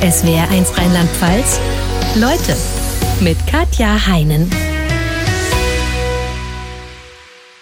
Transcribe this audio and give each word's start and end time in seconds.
SWR1 0.00 0.76
Rheinland-Pfalz. 0.76 1.58
Leute 2.14 2.56
mit 3.20 3.36
Katja 3.46 4.06
Heinen. 4.06 4.67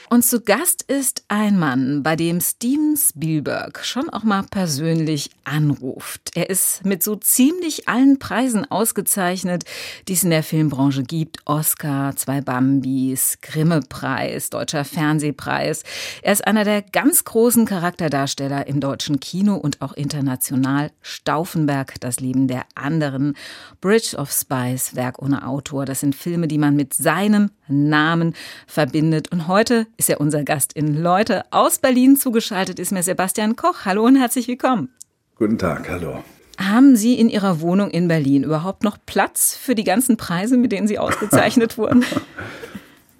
Und 0.08 0.24
zu 0.24 0.40
Gast 0.40 0.82
ist 0.82 1.24
ein 1.26 1.58
Mann, 1.58 2.04
bei 2.04 2.14
dem 2.14 2.40
Steven 2.40 2.96
Spielberg 2.96 3.84
schon 3.84 4.08
auch 4.08 4.22
mal 4.22 4.44
persönlich 4.44 5.30
anruft. 5.42 6.30
Er 6.36 6.48
ist 6.48 6.84
mit 6.84 7.02
so 7.02 7.16
ziemlich 7.16 7.88
allen 7.88 8.20
Preisen 8.20 8.70
ausgezeichnet, 8.70 9.64
die 10.06 10.12
es 10.12 10.22
in 10.22 10.30
der 10.30 10.44
Filmbranche 10.44 11.02
gibt. 11.02 11.38
Oscar, 11.44 12.14
zwei 12.14 12.40
Bambis, 12.40 13.38
Grimme-Preis, 13.42 14.50
Deutscher 14.50 14.84
Fernsehpreis. 14.84 15.82
Er 16.22 16.34
ist 16.34 16.46
einer 16.46 16.62
der 16.62 16.82
ganz 16.82 17.24
großen 17.24 17.66
Charakterdarsteller 17.66 18.68
im 18.68 18.78
deutschen 18.78 19.18
Kino 19.18 19.56
und 19.56 19.82
auch 19.82 19.92
international. 19.92 20.92
Stauffenberg, 21.02 22.00
das 22.00 22.20
Leben 22.20 22.46
der 22.46 22.64
anderen. 22.76 23.34
Bridge 23.80 24.16
of 24.16 24.30
Spies, 24.30 24.94
Werk 24.94 25.20
ohne 25.20 25.48
Autor. 25.48 25.84
Das 25.84 25.98
sind 25.98 26.14
Filme, 26.14 26.46
die 26.46 26.58
man 26.58 26.76
mit 26.76 26.94
seinem 26.94 27.50
Namen 27.68 28.34
verbindet. 28.66 29.32
Und 29.32 29.48
heute 29.48 29.86
ist 29.96 30.10
er 30.10 30.20
unser 30.20 30.44
Gast 30.44 30.72
in 30.72 31.02
Leute. 31.02 31.44
Aus 31.50 31.78
Berlin 31.78 32.16
zugeschaltet 32.16 32.78
ist 32.78 32.92
mir 32.92 33.02
Sebastian 33.02 33.56
Koch. 33.56 33.84
Hallo 33.84 34.04
und 34.04 34.16
herzlich 34.16 34.48
willkommen. 34.48 34.90
Guten 35.36 35.58
Tag, 35.58 35.88
hallo. 35.88 36.22
Haben 36.58 36.96
Sie 36.96 37.14
in 37.14 37.28
Ihrer 37.28 37.60
Wohnung 37.60 37.90
in 37.90 38.08
Berlin 38.08 38.42
überhaupt 38.42 38.82
noch 38.82 38.96
Platz 39.04 39.56
für 39.56 39.74
die 39.74 39.84
ganzen 39.84 40.16
Preise, 40.16 40.56
mit 40.56 40.72
denen 40.72 40.88
Sie 40.88 40.98
ausgezeichnet 40.98 41.76
wurden? 41.78 42.04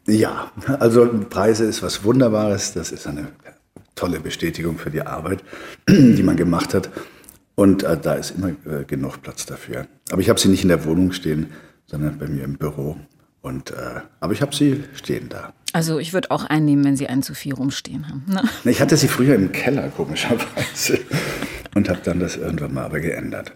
Ja, 0.06 0.50
also 0.78 1.08
Preise 1.28 1.64
ist 1.64 1.83
was 1.83 2.05
Wunderbares. 2.05 2.72
Das 2.72 2.92
ist 2.92 3.06
eine 3.06 3.28
tolle 3.94 4.20
Bestätigung 4.20 4.78
für 4.78 4.91
die 4.91 5.02
Arbeit, 5.02 5.42
die 5.88 6.22
man 6.22 6.36
gemacht 6.36 6.72
hat. 6.74 6.91
Und 7.56 7.83
äh, 7.83 7.98
da 7.98 8.14
ist 8.14 8.33
immer 8.36 8.48
äh, 8.48 8.84
genug 8.86 9.22
Platz 9.22 9.47
dafür. 9.47 9.86
Aber 10.10 10.20
ich 10.20 10.28
habe 10.28 10.38
sie 10.38 10.48
nicht 10.48 10.62
in 10.62 10.69
der 10.69 10.84
Wohnung 10.84 11.12
stehen, 11.12 11.52
sondern 11.86 12.19
bei 12.19 12.28
mir 12.28 12.44
im 12.44 12.56
Büro. 12.56 12.97
Und, 13.42 13.70
äh, 13.70 14.01
aber 14.20 14.33
ich 14.33 14.42
habe 14.42 14.55
sie 14.55 14.84
stehen 14.95 15.29
da. 15.29 15.53
Also 15.73 15.98
ich 15.98 16.12
würde 16.12 16.31
auch 16.31 16.45
einnehmen, 16.45 16.84
wenn 16.84 16.97
Sie 16.97 17.06
einen 17.06 17.23
zu 17.23 17.34
viel 17.34 17.53
rumstehen 17.53 18.09
haben. 18.09 18.25
Ne? 18.27 18.43
Ich 18.65 18.81
hatte 18.81 18.97
sie 18.97 19.09
früher 19.09 19.34
im 19.34 19.53
Keller, 19.53 19.91
komischerweise. 19.91 20.98
Und 21.75 21.91
habe 21.91 22.01
dann 22.03 22.19
das 22.19 22.37
irgendwann 22.37 22.73
mal 22.73 22.87
aber 22.87 23.01
geändert. 23.01 23.53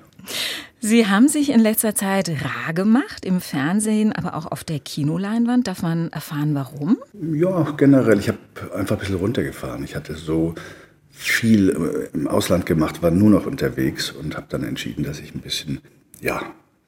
Sie 0.80 1.06
haben 1.06 1.28
sich 1.28 1.50
in 1.50 1.60
letzter 1.60 1.94
Zeit 1.94 2.30
rar 2.42 2.72
gemacht, 2.72 3.24
im 3.24 3.40
Fernsehen, 3.40 4.12
aber 4.12 4.34
auch 4.34 4.46
auf 4.50 4.64
der 4.64 4.80
Kinoleinwand. 4.80 5.66
Darf 5.66 5.82
man 5.82 6.10
erfahren, 6.10 6.54
warum? 6.54 6.98
Ja, 7.12 7.70
generell. 7.76 8.18
Ich 8.18 8.28
habe 8.28 8.38
einfach 8.74 8.96
ein 8.96 9.00
bisschen 9.00 9.16
runtergefahren. 9.16 9.82
Ich 9.84 9.96
hatte 9.96 10.14
so 10.14 10.54
viel 11.10 11.70
äh, 11.70 12.16
im 12.16 12.28
Ausland 12.28 12.64
gemacht, 12.64 13.02
war 13.02 13.10
nur 13.10 13.30
noch 13.30 13.46
unterwegs 13.46 14.10
und 14.10 14.36
habe 14.36 14.46
dann 14.48 14.62
entschieden, 14.62 15.04
dass 15.04 15.20
ich 15.20 15.34
ein 15.34 15.40
bisschen, 15.40 15.80
ja, 16.20 16.42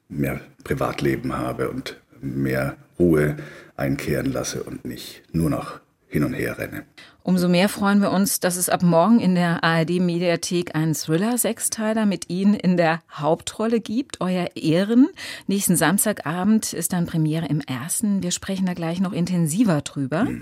mehr 0.09 0.41
Privatleben 0.63 1.35
habe 1.35 1.69
und 1.69 1.97
mehr 2.21 2.75
Ruhe 2.99 3.37
einkehren 3.75 4.31
lasse 4.31 4.63
und 4.63 4.85
nicht 4.85 5.23
nur 5.33 5.49
noch 5.49 5.79
hin 6.07 6.23
und 6.23 6.33
her 6.33 6.57
renne. 6.57 6.85
Umso 7.25 7.47
mehr 7.47 7.69
freuen 7.69 8.01
wir 8.01 8.11
uns, 8.11 8.41
dass 8.41 8.57
es 8.57 8.67
ab 8.67 8.83
morgen 8.83 9.21
in 9.21 9.33
der 9.33 9.63
ARD-Mediathek 9.63 10.75
einen 10.75 10.93
Thriller-Sechsteiler 10.93 12.05
mit 12.05 12.29
Ihnen 12.29 12.53
in 12.53 12.75
der 12.75 12.99
Hauptrolle 13.13 13.79
gibt. 13.79 14.19
Euer 14.19 14.49
Ehren. 14.55 15.07
Nächsten 15.47 15.77
Samstagabend 15.77 16.73
ist 16.73 16.91
dann 16.91 17.05
Premiere 17.05 17.45
im 17.45 17.61
Ersten. 17.61 18.21
Wir 18.23 18.31
sprechen 18.31 18.65
da 18.65 18.73
gleich 18.73 18.99
noch 18.99 19.13
intensiver 19.13 19.79
drüber. 19.79 20.25
Mhm. 20.25 20.41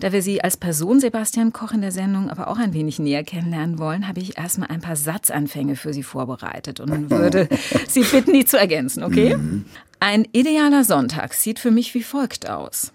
Da 0.00 0.12
wir 0.12 0.22
Sie 0.22 0.42
als 0.42 0.56
Person, 0.56 1.00
Sebastian 1.00 1.52
Koch, 1.52 1.72
in 1.72 1.82
der 1.82 1.92
Sendung 1.92 2.30
aber 2.30 2.48
auch 2.48 2.58
ein 2.58 2.72
wenig 2.72 2.98
näher 2.98 3.24
kennenlernen 3.24 3.78
wollen, 3.78 4.08
habe 4.08 4.20
ich 4.20 4.38
erstmal 4.38 4.70
ein 4.70 4.80
paar 4.80 4.96
Satzanfänge 4.96 5.76
für 5.76 5.92
Sie 5.92 6.02
vorbereitet 6.02 6.80
und 6.80 7.10
würde 7.10 7.46
Sie 7.88 8.04
bitten, 8.04 8.32
die 8.32 8.46
zu 8.46 8.58
ergänzen, 8.58 9.04
okay? 9.04 9.36
Mhm. 9.36 9.66
Ein 10.00 10.26
idealer 10.32 10.84
Sonntag 10.84 11.34
sieht 11.34 11.58
für 11.58 11.70
mich 11.70 11.92
wie 11.92 12.02
folgt 12.02 12.48
aus. 12.48 12.90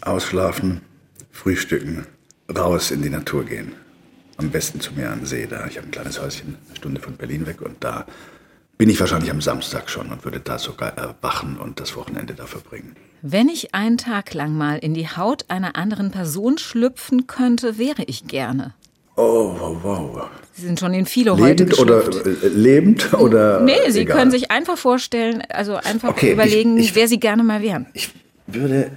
Ausschlafen, 0.00 0.80
frühstücken, 1.30 2.08
raus 2.56 2.90
in 2.90 3.02
die 3.02 3.10
Natur 3.10 3.44
gehen. 3.44 3.72
Am 4.36 4.50
besten 4.50 4.80
zu 4.80 4.92
mir 4.94 5.10
an 5.10 5.20
den 5.20 5.26
See 5.26 5.46
da. 5.46 5.66
Ich 5.66 5.76
habe 5.76 5.88
ein 5.88 5.90
kleines 5.90 6.20
Häuschen, 6.20 6.56
eine 6.66 6.76
Stunde 6.76 7.00
von 7.00 7.16
Berlin 7.16 7.46
weg 7.46 7.60
und 7.62 7.76
da 7.80 8.06
bin 8.78 8.90
ich 8.90 8.98
wahrscheinlich 8.98 9.30
am 9.30 9.40
Samstag 9.40 9.88
schon 9.88 10.10
und 10.10 10.24
würde 10.24 10.40
da 10.40 10.58
sogar 10.58 10.96
erwachen 10.96 11.56
und 11.56 11.78
das 11.78 11.94
Wochenende 11.94 12.34
da 12.34 12.46
verbringen. 12.46 12.96
Wenn 13.20 13.48
ich 13.48 13.74
einen 13.74 13.98
Tag 13.98 14.34
lang 14.34 14.56
mal 14.56 14.78
in 14.78 14.94
die 14.94 15.06
Haut 15.06 15.44
einer 15.48 15.76
anderen 15.76 16.10
Person 16.10 16.58
schlüpfen 16.58 17.28
könnte, 17.28 17.78
wäre 17.78 18.02
ich 18.06 18.26
gerne. 18.26 18.74
Oh, 19.14 19.54
wow, 19.60 19.82
wow. 19.84 20.30
Sie 20.54 20.62
sind 20.62 20.80
schon 20.80 20.94
in 20.94 21.06
viele 21.06 21.36
heute 21.36 21.64
Lebend 21.64 21.78
oder 21.78 22.26
äh, 22.26 22.48
lebend 22.48 23.14
oder? 23.14 23.60
Nee, 23.60 23.90
Sie 23.90 24.00
egal. 24.00 24.16
können 24.16 24.30
sich 24.30 24.50
einfach 24.50 24.78
vorstellen, 24.78 25.42
also 25.50 25.76
einfach 25.76 26.08
okay, 26.08 26.32
überlegen, 26.32 26.78
ich, 26.78 26.86
ich, 26.86 26.94
wer 26.94 27.08
Sie 27.08 27.20
gerne 27.20 27.44
mal 27.44 27.62
wären. 27.62 27.86
Ich 27.92 28.10
würde 28.54 28.90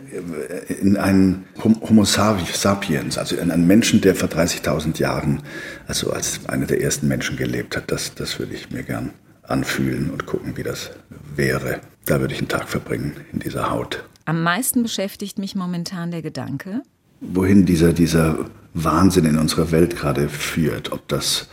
äh, 0.69 0.73
in 0.73 0.97
einen 0.97 1.45
Homo 1.63 2.05
sapiens, 2.05 3.17
also 3.17 3.35
in 3.35 3.51
einen 3.51 3.67
Menschen, 3.67 4.01
der 4.01 4.16
vor 4.16 4.29
30.000 4.29 4.99
Jahren, 4.99 5.41
also 5.88 6.11
als 6.11 6.45
einer 6.47 6.66
der 6.66 6.81
ersten 6.81 7.07
Menschen 7.07 7.38
gelebt 7.38 7.75
hat, 7.75 7.91
das, 7.91 8.16
das 8.16 8.39
würde 8.39 8.53
ich 8.53 8.71
mir 8.71 8.83
gern 8.83 9.11
anfühlen 9.43 10.09
und 10.09 10.25
gucken, 10.25 10.57
wie 10.57 10.63
das 10.63 10.91
wäre. 11.35 11.79
Da 12.05 12.19
würde 12.19 12.33
ich 12.33 12.39
einen 12.39 12.47
Tag 12.47 12.69
verbringen 12.69 13.13
in 13.31 13.39
dieser 13.39 13.69
Haut. 13.69 14.03
Am 14.25 14.41
meisten 14.41 14.83
beschäftigt 14.83 15.38
mich 15.38 15.55
momentan 15.55 16.11
der 16.11 16.22
Gedanke, 16.22 16.81
wohin 17.22 17.66
dieser, 17.66 17.93
dieser 17.93 18.45
Wahnsinn 18.73 19.25
in 19.25 19.37
unserer 19.37 19.72
Welt 19.72 19.95
gerade 19.95 20.29
führt. 20.29 20.91
Ob 20.91 21.07
das 21.07 21.47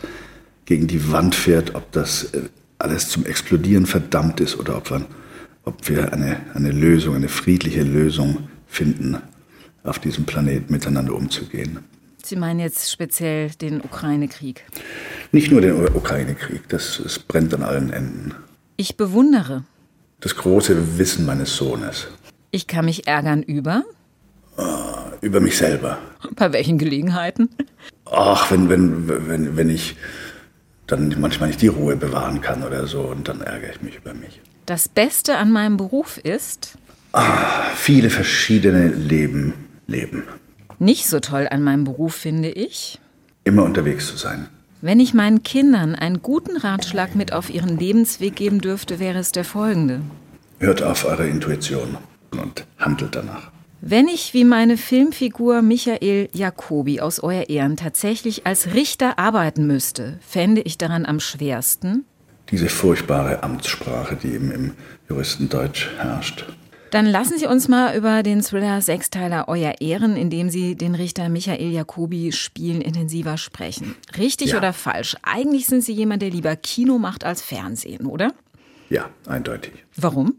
gegen 0.65 0.87
die 0.87 1.11
Wand 1.11 1.35
fährt, 1.35 1.75
ob 1.75 1.91
das 1.91 2.33
äh, 2.33 2.41
alles 2.79 3.09
zum 3.09 3.25
Explodieren 3.25 3.85
verdammt 3.85 4.39
ist 4.39 4.59
oder 4.59 4.77
ob, 4.77 4.89
man, 4.91 5.05
ob 5.65 5.87
wir 5.89 6.13
eine, 6.13 6.37
eine 6.53 6.71
Lösung, 6.71 7.15
eine 7.15 7.29
friedliche 7.29 7.83
Lösung 7.83 8.49
finden, 8.67 9.17
auf 9.83 9.99
diesem 9.99 10.25
Planeten 10.25 10.71
miteinander 10.71 11.15
umzugehen. 11.15 11.79
Sie 12.23 12.35
meinen 12.35 12.59
jetzt 12.59 12.91
speziell 12.91 13.49
den 13.49 13.81
Ukraine-Krieg? 13.81 14.63
Nicht 15.31 15.51
nur 15.51 15.61
den 15.61 15.87
Ukraine-Krieg, 15.87 16.69
das, 16.69 17.01
das 17.03 17.19
brennt 17.19 17.53
an 17.53 17.63
allen 17.63 17.91
Enden. 17.91 18.33
Ich 18.77 18.95
bewundere. 18.95 19.65
Das 20.21 20.35
große 20.35 20.97
Wissen 20.97 21.25
meines 21.25 21.55
Sohnes. 21.55 22.07
Ich 22.51 22.67
kann 22.67 22.85
mich 22.85 23.07
ärgern 23.07 23.43
über? 23.43 23.83
über 25.23 25.39
mich 25.39 25.57
selber. 25.57 25.97
Bei 26.35 26.51
welchen 26.51 26.77
Gelegenheiten? 26.77 27.49
Ach, 28.05 28.51
wenn, 28.51 28.69
wenn, 28.69 29.07
wenn, 29.07 29.57
wenn 29.57 29.69
ich 29.69 29.95
dann 30.85 31.15
manchmal 31.19 31.47
nicht 31.47 31.61
die 31.61 31.67
Ruhe 31.67 31.95
bewahren 31.95 32.41
kann 32.41 32.63
oder 32.63 32.85
so 32.85 33.01
und 33.01 33.27
dann 33.27 33.41
ärgere 33.41 33.71
ich 33.71 33.81
mich 33.81 33.95
über 33.97 34.13
mich. 34.13 34.41
Das 34.65 34.87
Beste 34.87 35.37
an 35.37 35.51
meinem 35.51 35.77
Beruf 35.77 36.17
ist? 36.17 36.77
Ah, 37.11 37.63
viele 37.75 38.09
verschiedene 38.09 38.87
Leben 38.87 39.53
leben. 39.87 40.23
Nicht 40.79 41.07
so 41.07 41.19
toll 41.19 41.47
an 41.49 41.61
meinem 41.63 41.83
Beruf 41.83 42.15
finde 42.15 42.49
ich? 42.49 42.99
Immer 43.43 43.63
unterwegs 43.63 44.07
zu 44.07 44.17
sein. 44.17 44.47
Wenn 44.81 44.99
ich 44.99 45.13
meinen 45.13 45.43
Kindern 45.43 45.95
einen 45.95 46.21
guten 46.21 46.57
Ratschlag 46.57 47.15
mit 47.15 47.33
auf 47.33 47.49
ihren 47.49 47.77
Lebensweg 47.77 48.35
geben 48.35 48.61
dürfte, 48.61 48.99
wäre 48.99 49.19
es 49.19 49.31
der 49.31 49.45
folgende. 49.45 50.01
Hört 50.59 50.81
auf 50.81 51.05
eure 51.05 51.27
Intuition 51.27 51.97
und 52.31 52.65
handelt 52.77 53.15
danach. 53.15 53.51
Wenn 53.81 54.07
ich 54.07 54.33
wie 54.33 54.45
meine 54.45 54.77
Filmfigur 54.77 55.61
Michael 55.61 56.29
Jacobi 56.31 57.01
aus 57.01 57.21
Euer 57.21 57.49
Ehren 57.49 57.75
tatsächlich 57.75 58.47
als 58.47 58.73
Richter 58.73 59.19
arbeiten 59.19 59.67
müsste, 59.67 60.19
fände 60.25 60.61
ich 60.61 60.77
daran 60.77 61.05
am 61.05 61.19
schwersten? 61.19 62.05
Diese 62.53 62.69
furchtbare 62.69 63.41
Amtssprache, 63.41 64.15
die 64.15 64.27
eben 64.27 64.51
im 64.51 64.73
Juristendeutsch 65.09 65.89
herrscht. 65.97 66.45
Dann 66.91 67.07
lassen 67.07 67.39
Sie 67.39 67.47
uns 67.47 67.67
mal 67.67 67.97
über 67.97 68.21
den 68.21 68.43
Thriller 68.43 68.79
Sechsteiler 68.79 69.45
Euer 69.47 69.81
Ehren, 69.81 70.15
in 70.15 70.29
dem 70.29 70.51
Sie 70.51 70.75
den 70.75 70.93
Richter 70.93 71.29
Michael 71.29 71.71
Jacobi 71.71 72.31
spielen, 72.31 72.81
intensiver 72.81 73.39
sprechen. 73.39 73.95
Richtig 74.19 74.51
ja. 74.51 74.59
oder 74.59 74.71
falsch? 74.71 75.17
Eigentlich 75.23 75.65
sind 75.65 75.83
Sie 75.83 75.93
jemand, 75.93 76.21
der 76.21 76.29
lieber 76.29 76.55
Kino 76.55 76.99
macht 76.99 77.23
als 77.23 77.41
Fernsehen, 77.41 78.05
oder? 78.05 78.31
Ja, 78.91 79.09
eindeutig. 79.25 79.73
Warum? 79.97 80.35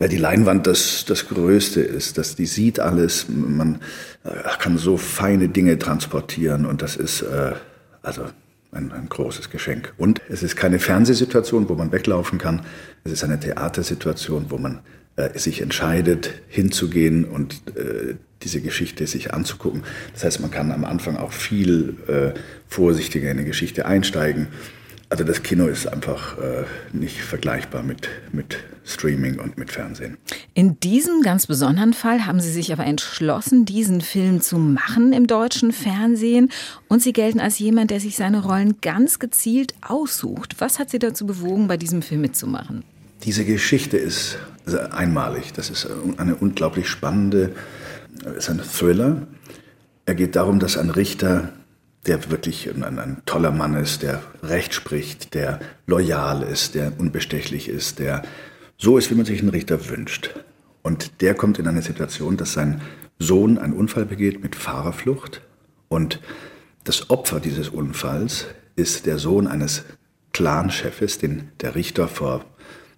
weil 0.00 0.08
die 0.08 0.16
Leinwand 0.16 0.66
das, 0.66 1.04
das 1.04 1.28
Größte 1.28 1.80
ist, 1.80 2.18
dass 2.18 2.34
die 2.34 2.46
sieht 2.46 2.80
alles, 2.80 3.26
man 3.28 3.78
äh, 4.24 4.30
kann 4.58 4.76
so 4.76 4.96
feine 4.96 5.48
Dinge 5.48 5.78
transportieren 5.78 6.66
und 6.66 6.82
das 6.82 6.96
ist 6.96 7.22
äh, 7.22 7.52
also 8.02 8.24
ein, 8.72 8.90
ein 8.92 9.08
großes 9.08 9.50
Geschenk. 9.50 9.92
Und 9.98 10.20
es 10.28 10.42
ist 10.42 10.56
keine 10.56 10.78
Fernsehsituation, 10.78 11.68
wo 11.68 11.74
man 11.74 11.92
weglaufen 11.92 12.38
kann, 12.38 12.62
es 13.04 13.12
ist 13.12 13.24
eine 13.24 13.38
Theatersituation, 13.38 14.46
wo 14.48 14.58
man 14.58 14.80
äh, 15.16 15.38
sich 15.38 15.60
entscheidet, 15.60 16.30
hinzugehen 16.48 17.24
und 17.24 17.62
äh, 17.76 18.14
diese 18.42 18.60
Geschichte 18.60 19.06
sich 19.06 19.32
anzugucken. 19.32 19.82
Das 20.14 20.24
heißt, 20.24 20.40
man 20.40 20.50
kann 20.50 20.72
am 20.72 20.84
Anfang 20.84 21.16
auch 21.16 21.32
viel 21.32 21.96
äh, 22.08 22.38
vorsichtiger 22.66 23.30
in 23.30 23.38
eine 23.38 23.46
Geschichte 23.46 23.86
einsteigen 23.86 24.48
also 25.12 25.24
das 25.24 25.42
Kino 25.42 25.66
ist 25.66 25.86
einfach 25.86 26.38
äh, 26.38 26.64
nicht 26.94 27.20
vergleichbar 27.20 27.82
mit, 27.82 28.08
mit 28.32 28.56
Streaming 28.82 29.38
und 29.38 29.58
mit 29.58 29.70
Fernsehen. 29.70 30.16
In 30.54 30.80
diesem 30.80 31.20
ganz 31.20 31.46
besonderen 31.46 31.92
Fall 31.92 32.24
haben 32.24 32.40
Sie 32.40 32.50
sich 32.50 32.72
aber 32.72 32.86
entschlossen, 32.86 33.66
diesen 33.66 34.00
Film 34.00 34.40
zu 34.40 34.56
machen 34.56 35.12
im 35.12 35.26
deutschen 35.26 35.72
Fernsehen. 35.72 36.50
Und 36.88 37.02
Sie 37.02 37.12
gelten 37.12 37.40
als 37.40 37.58
jemand, 37.58 37.90
der 37.90 38.00
sich 38.00 38.16
seine 38.16 38.42
Rollen 38.42 38.80
ganz 38.80 39.18
gezielt 39.18 39.74
aussucht. 39.86 40.56
Was 40.60 40.78
hat 40.78 40.88
Sie 40.88 40.98
dazu 40.98 41.26
bewogen, 41.26 41.68
bei 41.68 41.76
diesem 41.76 42.00
Film 42.00 42.22
mitzumachen? 42.22 42.82
Diese 43.22 43.44
Geschichte 43.44 43.98
ist 43.98 44.38
einmalig. 44.92 45.52
Das 45.52 45.68
ist 45.68 45.86
eine 46.16 46.36
unglaublich 46.36 46.88
spannende, 46.88 47.54
ist 48.38 48.48
ein 48.48 48.62
Thriller. 48.62 49.26
Er 50.06 50.14
geht 50.14 50.36
darum, 50.36 50.58
dass 50.58 50.78
ein 50.78 50.88
Richter 50.88 51.50
der 52.06 52.30
wirklich 52.30 52.68
ein, 52.68 52.82
ein, 52.82 53.22
toller 53.26 53.52
Mann 53.52 53.74
ist, 53.74 54.02
der 54.02 54.22
Recht 54.42 54.74
spricht, 54.74 55.34
der 55.34 55.60
loyal 55.86 56.42
ist, 56.42 56.74
der 56.74 56.98
unbestechlich 56.98 57.68
ist, 57.68 57.98
der 57.98 58.22
so 58.76 58.98
ist, 58.98 59.10
wie 59.10 59.14
man 59.14 59.26
sich 59.26 59.40
einen 59.40 59.50
Richter 59.50 59.88
wünscht. 59.88 60.34
Und 60.82 61.20
der 61.20 61.34
kommt 61.34 61.58
in 61.58 61.68
eine 61.68 61.82
Situation, 61.82 62.36
dass 62.36 62.54
sein 62.54 62.80
Sohn 63.18 63.58
einen 63.58 63.72
Unfall 63.72 64.04
begeht 64.04 64.42
mit 64.42 64.56
Fahrerflucht 64.56 65.42
und 65.88 66.20
das 66.84 67.10
Opfer 67.10 67.38
dieses 67.38 67.68
Unfalls 67.68 68.46
ist 68.74 69.06
der 69.06 69.18
Sohn 69.18 69.46
eines 69.46 69.84
Clanchefes, 70.32 71.18
den 71.18 71.52
der 71.60 71.76
Richter 71.76 72.08
vor 72.08 72.44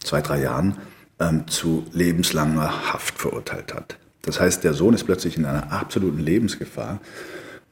zwei, 0.02 0.22
drei 0.22 0.40
Jahren 0.40 0.78
ähm, 1.20 1.46
zu 1.48 1.86
lebenslanger 1.92 2.92
Haft 2.92 3.18
verurteilt 3.18 3.74
hat. 3.74 3.98
Das 4.22 4.40
heißt, 4.40 4.64
der 4.64 4.72
Sohn 4.72 4.94
ist 4.94 5.04
plötzlich 5.04 5.36
in 5.36 5.44
einer 5.44 5.70
absoluten 5.70 6.20
Lebensgefahr 6.20 7.00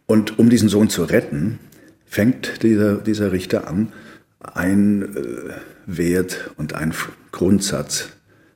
und 0.07 0.39
um 0.39 0.51
diesen 0.51 0.69
Sohn 0.69 0.89
zu 0.89 1.05
retten, 1.05 1.59
fängt 2.07 2.63
dieser, 2.63 2.97
dieser 2.97 3.33
Richter 3.33 3.69
an, 3.69 3.93
ein 4.41 5.03
äh, 5.17 5.53
Wert 5.87 6.51
und 6.57 6.75
ein 6.75 6.93
Grundsatz 7.31 8.09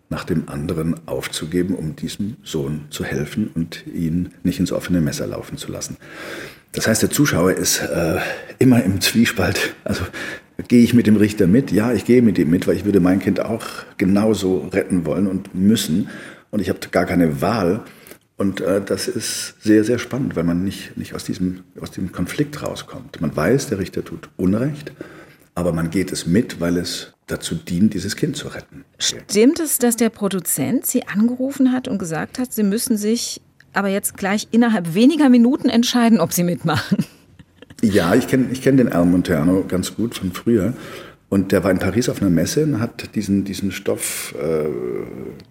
nach 0.09 0.25
dem 0.25 0.49
anderen 0.49 0.95
aufzugeben, 1.07 1.75
um 1.75 1.97
diesem 1.97 2.37
Sohn 2.43 2.85
zu 2.91 3.05
helfen 3.05 3.51
und 3.55 3.87
ihn 3.87 4.31
nicht 4.43 4.61
ins 4.61 4.73
offene 4.73 5.01
Messer 5.01 5.27
laufen 5.27 5.57
zu 5.57 5.73
lassen. 5.73 5.97
Das 6.73 6.87
heißt, 6.87 7.03
der 7.03 7.11
Zuschauer 7.11 7.53
ist 7.53 7.81
äh, 7.81 8.19
immer 8.59 8.83
im 8.85 9.01
Zwiespalt. 9.01 9.75
Also 9.85 10.05
gehe 10.69 10.83
ich 10.83 10.95
mit 10.95 11.07
dem 11.07 11.17
Richter 11.17 11.47
mit? 11.47 11.73
Ja, 11.73 11.93
ich 11.93 12.05
gehe 12.05 12.23
mit 12.23 12.39
ihm 12.39 12.51
mit, 12.51 12.67
weil 12.67 12.77
ich 12.77 12.85
würde 12.85 13.01
mein 13.01 13.19
Kind 13.19 13.41
auch 13.41 13.65
genauso 13.97 14.69
retten 14.73 15.07
wollen 15.07 15.27
und 15.27 15.55
müssen. 15.55 16.09
Und 16.51 16.61
ich 16.61 16.69
habe 16.69 16.79
gar 16.91 17.07
keine 17.07 17.41
Wahl. 17.41 17.83
Und 18.37 18.61
äh, 18.61 18.83
das 18.85 19.09
ist 19.09 19.55
sehr, 19.63 19.83
sehr 19.85 19.99
spannend, 19.99 20.37
weil 20.37 20.45
man 20.45 20.63
nicht, 20.63 20.97
nicht 20.97 21.15
aus, 21.15 21.25
diesem, 21.25 21.65
aus 21.81 21.91
diesem 21.91 22.13
Konflikt 22.13 22.63
rauskommt. 22.63 23.21
Man 23.21 23.35
weiß, 23.35 23.69
der 23.69 23.79
Richter 23.79 24.05
tut 24.05 24.29
Unrecht, 24.37 24.93
aber 25.55 25.73
man 25.73 25.91
geht 25.91 26.13
es 26.13 26.27
mit, 26.27 26.61
weil 26.61 26.77
es 26.77 27.15
dazu 27.27 27.55
dient, 27.55 27.95
dieses 27.95 28.15
Kind 28.15 28.37
zu 28.37 28.49
retten. 28.49 28.85
Stimmt 28.99 29.59
es, 29.59 29.79
dass 29.79 29.97
der 29.97 30.11
Produzent 30.11 30.87
Sie 30.87 31.07
angerufen 31.07 31.73
hat 31.73 31.89
und 31.89 31.99
gesagt 31.99 32.39
hat, 32.39 32.53
Sie 32.53 32.63
müssen 32.63 32.99
sich 32.99 33.41
aber 33.73 33.89
jetzt 33.89 34.17
gleich 34.17 34.49
innerhalb 34.53 34.95
weniger 34.95 35.29
Minuten 35.29 35.69
entscheiden, 35.69 36.21
ob 36.21 36.33
Sie 36.33 36.45
mitmachen? 36.45 36.99
Ja, 37.83 38.15
ich 38.15 38.27
kenne 38.27 38.47
ich 38.53 38.63
kenn 38.63 38.79
den 38.79 38.91
Al 38.91 39.05
Monterno 39.05 39.65
ganz 39.69 39.95
gut 39.95 40.15
von 40.15 40.33
früher. 40.33 40.73
Und 41.29 41.51
der 41.51 41.65
war 41.65 41.73
in 41.73 41.81
Paris 41.81 42.09
auf 42.09 42.23
einer 42.23 42.31
Messe 42.31 42.63
und 42.63 42.81
hat 42.81 43.15
diesen, 43.17 43.45
diesen 43.45 43.73
Stoff 43.73 44.35
äh, 44.41 44.69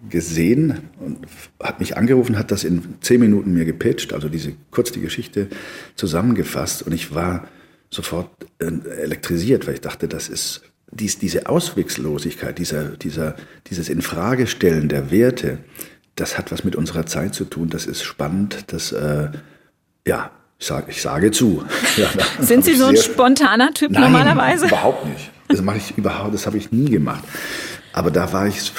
gesehen 0.08 0.78
und 1.00 1.18
hat 1.62 1.80
mich 1.80 1.96
angerufen, 1.98 2.38
hat 2.38 2.50
das 2.50 2.64
in 2.64 2.96
zehn 3.02 3.20
Minuten 3.20 3.52
mir 3.52 3.66
gepitcht, 3.66 4.14
also 4.14 4.28
diese 4.30 4.52
kurz 4.70 4.90
die 4.90 5.02
Geschichte 5.02 5.48
zusammengefasst. 5.94 6.82
Und 6.82 6.92
ich 6.92 7.14
war 7.14 7.46
sofort 7.90 8.30
äh, 8.58 8.66
elektrisiert, 9.02 9.66
weil 9.66 9.74
ich 9.74 9.82
dachte, 9.82 10.08
das 10.08 10.30
ist 10.30 10.62
dies, 10.90 11.18
diese 11.18 11.46
Ausweglosigkeit, 11.48 12.58
dieser, 12.58 12.84
dieser, 12.96 13.36
dieses 13.66 13.90
Infragestellen 13.90 14.88
der 14.88 15.10
Werte, 15.10 15.58
das 16.14 16.38
hat 16.38 16.50
was 16.52 16.64
mit 16.64 16.74
unserer 16.74 17.04
Zeit 17.04 17.34
zu 17.34 17.44
tun. 17.44 17.68
Das 17.68 17.84
ist 17.84 18.02
spannend. 18.02 18.64
Das, 18.68 18.92
äh, 18.92 19.28
ja, 20.06 20.30
ich 20.58 20.66
sage, 20.66 20.90
ich 20.90 21.02
sage 21.02 21.30
zu. 21.30 21.64
Ja, 21.98 22.08
Sind 22.40 22.64
Sie 22.64 22.74
so 22.74 22.86
ein 22.86 22.96
spontaner 22.96 23.74
Typ 23.74 23.90
Nein, 23.90 24.04
normalerweise? 24.04 24.66
Überhaupt 24.66 25.06
nicht. 25.06 25.30
Das 25.56 25.64
mache 25.64 25.78
ich 25.78 25.96
überhaupt, 25.96 26.34
das 26.34 26.46
habe 26.46 26.58
ich 26.58 26.70
nie 26.70 26.90
gemacht. 26.90 27.24
Aber 27.92 28.10
da 28.10 28.32
war 28.32 28.46
ich 28.46 28.72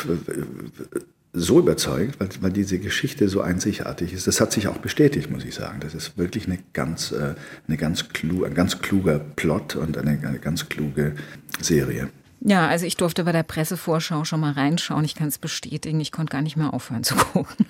so 1.33 1.59
überzeugt, 1.59 2.19
weil, 2.19 2.29
weil 2.41 2.51
diese 2.51 2.79
Geschichte 2.79 3.29
so 3.29 3.41
einzigartig 3.41 4.13
ist. 4.13 4.27
Das 4.27 4.41
hat 4.41 4.51
sich 4.51 4.67
auch 4.67 4.77
bestätigt, 4.77 5.29
muss 5.29 5.43
ich 5.43 5.55
sagen. 5.55 5.79
Das 5.79 5.93
ist 5.93 6.17
wirklich 6.17 6.45
eine 6.45 6.59
ganz, 6.73 7.11
äh, 7.11 7.35
eine 7.67 7.77
ganz 7.77 8.09
klug, 8.09 8.45
ein 8.45 8.53
ganz 8.53 8.79
kluger 8.79 9.19
Plot 9.19 9.75
und 9.75 9.97
eine, 9.97 10.11
eine 10.11 10.39
ganz 10.39 10.69
kluge 10.69 11.13
Serie. 11.59 12.09
Ja, 12.39 12.67
also 12.67 12.85
ich 12.85 12.95
durfte 12.97 13.23
bei 13.23 13.31
der 13.31 13.43
Pressevorschau 13.43 14.23
schon 14.23 14.39
mal 14.39 14.51
reinschauen. 14.51 15.03
Ich 15.03 15.15
kann 15.15 15.27
es 15.27 15.37
bestätigen. 15.37 15.99
Ich 15.99 16.11
konnte 16.11 16.31
gar 16.31 16.41
nicht 16.41 16.55
mehr 16.55 16.73
aufhören 16.73 17.03
zu 17.03 17.15
gucken. 17.33 17.65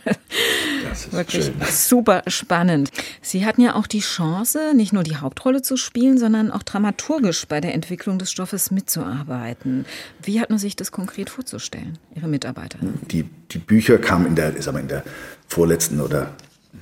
Das 0.88 1.06
ist 1.06 1.14
Wirklich 1.14 1.46
schön. 1.46 1.56
super 1.72 2.24
spannend. 2.28 2.92
Sie 3.22 3.46
hatten 3.46 3.62
ja 3.62 3.76
auch 3.76 3.88
die 3.88 4.02
Chance, 4.02 4.74
nicht 4.76 4.94
nur 4.94 5.04
die 5.04 5.16
Hauptrolle 5.16 5.62
zu 5.62 5.78
spielen, 5.78 6.18
sondern 6.18 6.52
auch 6.52 6.64
dramaturgisch 6.64 7.48
bei 7.48 7.62
der 7.62 7.74
Entwicklung 7.74 8.20
des 8.20 8.30
Stoffes 8.32 8.70
mitzuarbeiten. 8.72 9.86
Wie 10.22 10.42
hat 10.42 10.50
man 10.50 10.60
sich 10.60 10.76
das 10.76 10.92
konkret 10.92 11.30
vorzustellen, 11.30 11.98
Ihre 12.16 12.28
Mitarbeiter? 12.28 12.80
Die, 13.10 13.24
die 13.52 13.60
Bücher 13.60 13.98
kamen 13.98 14.26
in 14.26 14.36
der, 14.36 14.56
ich 14.56 14.64
sag 14.66 14.74
mal, 14.74 14.82
in 14.82 14.88
der 14.90 15.04
vorletzten 15.48 16.02
oder 16.02 16.34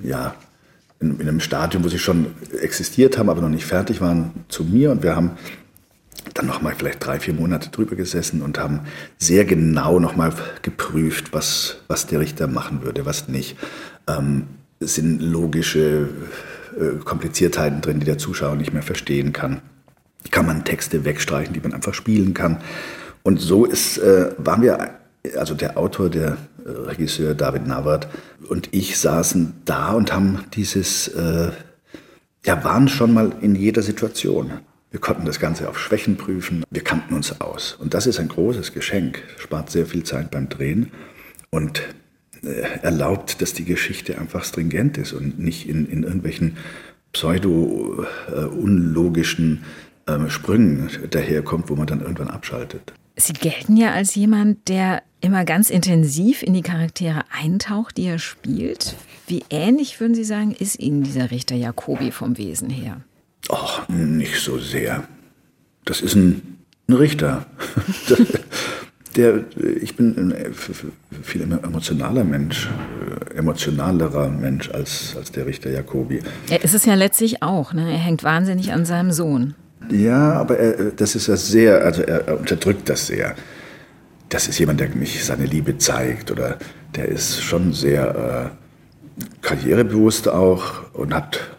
ja, 0.04 0.36
in, 1.00 1.20
in 1.20 1.28
einem 1.28 1.40
Stadium, 1.40 1.84
wo 1.84 1.90
sie 1.90 2.00
schon 2.00 2.28
existiert 2.62 3.18
haben, 3.18 3.30
aber 3.30 3.42
noch 3.42 3.50
nicht 3.50 3.66
fertig 3.66 4.02
waren, 4.02 4.46
zu 4.50 4.64
mir. 4.64 4.92
Und 4.92 5.04
wir 5.04 5.16
haben 5.16 5.32
dann 6.34 6.46
noch 6.46 6.62
mal 6.62 6.74
vielleicht 6.76 7.06
drei, 7.06 7.20
vier 7.20 7.34
Monate 7.34 7.70
drüber 7.70 7.96
gesessen 7.96 8.42
und 8.42 8.58
haben 8.58 8.82
sehr 9.18 9.46
genau 9.46 10.00
noch 10.00 10.16
mal 10.16 10.34
geprüft, 10.62 11.34
was, 11.34 11.78
was 11.88 12.08
der 12.08 12.20
Richter 12.20 12.48
machen 12.48 12.84
würde, 12.84 13.06
was 13.06 13.28
nicht. 13.28 13.58
Ähm, 14.08 14.48
sind 14.80 15.22
logische 15.22 16.10
äh, 16.80 16.98
Kompliziertheiten 17.04 17.82
drin, 17.82 18.00
die 18.00 18.06
der 18.06 18.18
Zuschauer 18.18 18.56
nicht 18.56 18.74
mehr 18.74 18.84
verstehen 18.84 19.34
kann. 19.34 19.62
Kann 20.32 20.46
man 20.46 20.66
Texte 20.66 21.06
wegstreichen, 21.06 21.54
die 21.54 21.62
man 21.62 21.74
einfach 21.74 21.94
spielen 21.94 22.34
kann. 22.34 22.58
Und 23.24 23.40
so 23.40 23.66
ist, 23.66 23.98
äh, 23.98 24.32
waren 24.38 24.62
wir, 24.62 24.92
also 25.38 25.54
der 25.54 25.78
Autor, 25.78 26.10
der 26.10 26.38
äh, 26.66 26.70
Regisseur 26.70 27.34
David 27.34 27.68
Nawat 27.68 28.08
und 28.50 28.70
ich 28.72 29.00
saßen 29.00 29.54
da 29.66 29.94
und 29.94 30.14
haben 30.14 30.46
dieses, 30.54 31.08
äh, 31.10 31.52
ja, 32.46 32.64
waren 32.64 32.88
schon 32.88 33.14
mal 33.14 33.34
in 33.42 33.56
jeder 33.56 33.82
Situation. 33.82 34.52
Wir 34.96 35.02
konnten 35.02 35.26
das 35.26 35.42
Ganze 35.42 35.68
auf 35.68 35.78
Schwächen 35.78 36.16
prüfen. 36.16 36.64
Wir 36.70 36.82
kannten 36.82 37.16
uns 37.16 37.42
aus. 37.42 37.74
Und 37.74 37.94
das 37.94 38.08
ist 38.08 38.18
ein 38.18 38.30
großes 38.30 38.72
Geschenk. 38.72 39.22
Spart 39.38 39.70
sehr 39.70 39.86
viel 39.86 40.04
Zeit 40.04 40.32
beim 40.32 40.48
Drehen 40.48 40.90
und 41.50 41.82
äh, 42.46 42.62
erlaubt, 42.82 43.42
dass 43.42 43.52
die 43.52 43.66
Geschichte 43.66 44.18
einfach 44.18 44.46
stringent 44.46 44.98
ist 44.98 45.12
und 45.12 45.38
nicht 45.38 45.68
in, 45.68 45.86
in 45.86 46.04
irgendwelchen 46.04 46.56
pseudo-unlogischen 47.12 49.66
äh, 50.08 50.14
äh, 50.14 50.30
Sprüngen 50.30 50.90
daherkommt, 51.10 51.70
wo 51.70 51.76
man 51.76 51.88
dann 51.88 52.00
irgendwann 52.00 52.30
abschaltet. 52.30 52.94
Sie 53.18 53.34
gelten 53.34 53.76
ja 53.76 53.92
als 53.92 54.16
jemand, 54.16 54.70
der 54.70 55.04
immer 55.20 55.44
ganz 55.44 55.72
intensiv 55.72 56.42
in 56.42 56.54
die 56.54 56.62
Charaktere 56.62 57.26
eintaucht, 57.38 57.98
die 57.98 58.06
er 58.06 58.20
spielt. 58.20 58.96
Wie 59.28 59.44
ähnlich, 59.50 60.00
würden 60.00 60.16
Sie 60.16 60.24
sagen, 60.24 60.56
ist 60.58 60.80
Ihnen 60.80 61.04
dieser 61.04 61.32
Richter 61.32 61.58
Jacobi 61.58 62.12
vom 62.12 62.38
Wesen 62.38 62.70
her? 62.70 63.02
Ach, 63.50 63.88
nicht 63.90 64.40
so 64.40 64.58
sehr. 64.58 65.04
Das 65.86 66.02
ist 66.02 66.16
ein, 66.16 66.58
ein 66.88 66.94
Richter. 66.94 67.46
Der, 69.16 69.46
ich 69.82 69.96
bin 69.96 70.18
ein 70.18 70.54
viel 71.24 71.42
emotionaler 71.42 72.26
Mensch, 72.26 72.68
äh, 73.32 73.38
emotionalerer 73.38 74.28
Mensch 74.28 74.70
als, 74.72 75.16
als 75.16 75.32
der 75.32 75.46
Richter 75.46 75.72
Jacobi. 75.72 76.20
Er 76.50 76.62
ist 76.66 76.74
es 76.74 76.84
ja 76.84 76.96
letztlich 76.96 77.42
auch. 77.42 77.72
Ne? 77.72 77.90
Er 77.90 77.98
hängt 77.98 78.26
wahnsinnig 78.26 78.74
an 78.74 78.86
seinem 78.86 79.14
Sohn. 79.14 79.56
Ja, 79.90 80.34
aber 80.34 80.58
er, 80.58 80.92
das 80.92 81.16
ist 81.16 81.28
ja 81.28 81.38
sehr, 81.38 81.86
also 81.86 82.02
er, 82.02 82.28
er 82.28 82.40
unterdrückt 82.40 82.90
das 82.90 83.08
sehr. 83.08 83.36
Das 84.28 84.50
ist 84.50 84.60
jemand, 84.60 84.82
der 84.82 84.90
mich 84.90 85.24
seine 85.24 85.46
Liebe 85.46 85.78
zeigt 85.78 86.30
oder 86.30 86.58
der 86.96 87.08
ist 87.08 87.42
schon 87.42 87.72
sehr 87.72 88.52
äh, 89.22 89.26
karrierebewusst 89.42 90.28
auch 90.28 90.92
und 90.94 91.14
hat 91.14 91.55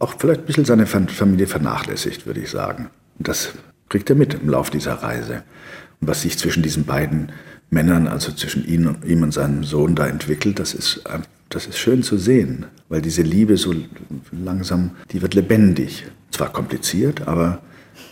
auch 0.00 0.14
vielleicht 0.18 0.40
ein 0.40 0.46
bisschen 0.46 0.64
seine 0.64 0.86
Familie 0.86 1.46
vernachlässigt, 1.46 2.26
würde 2.26 2.40
ich 2.40 2.50
sagen. 2.50 2.90
Und 3.18 3.28
das 3.28 3.52
kriegt 3.88 4.10
er 4.10 4.16
mit 4.16 4.34
im 4.34 4.48
Laufe 4.48 4.72
dieser 4.72 4.94
Reise. 4.94 5.44
Und 6.00 6.08
was 6.08 6.22
sich 6.22 6.38
zwischen 6.38 6.62
diesen 6.62 6.84
beiden 6.84 7.30
Männern, 7.68 8.08
also 8.08 8.32
zwischen 8.32 8.66
ihm 8.66 8.86
und, 8.88 9.04
ihm 9.04 9.22
und 9.22 9.32
seinem 9.32 9.62
Sohn 9.62 9.94
da 9.94 10.06
entwickelt, 10.06 10.58
das 10.58 10.74
ist, 10.74 11.04
das 11.50 11.66
ist 11.66 11.78
schön 11.78 12.02
zu 12.02 12.16
sehen, 12.16 12.66
weil 12.88 13.02
diese 13.02 13.22
Liebe 13.22 13.56
so 13.56 13.74
langsam, 14.32 14.92
die 15.12 15.22
wird 15.22 15.34
lebendig. 15.34 16.06
Zwar 16.30 16.52
kompliziert, 16.52 17.28
aber 17.28 17.60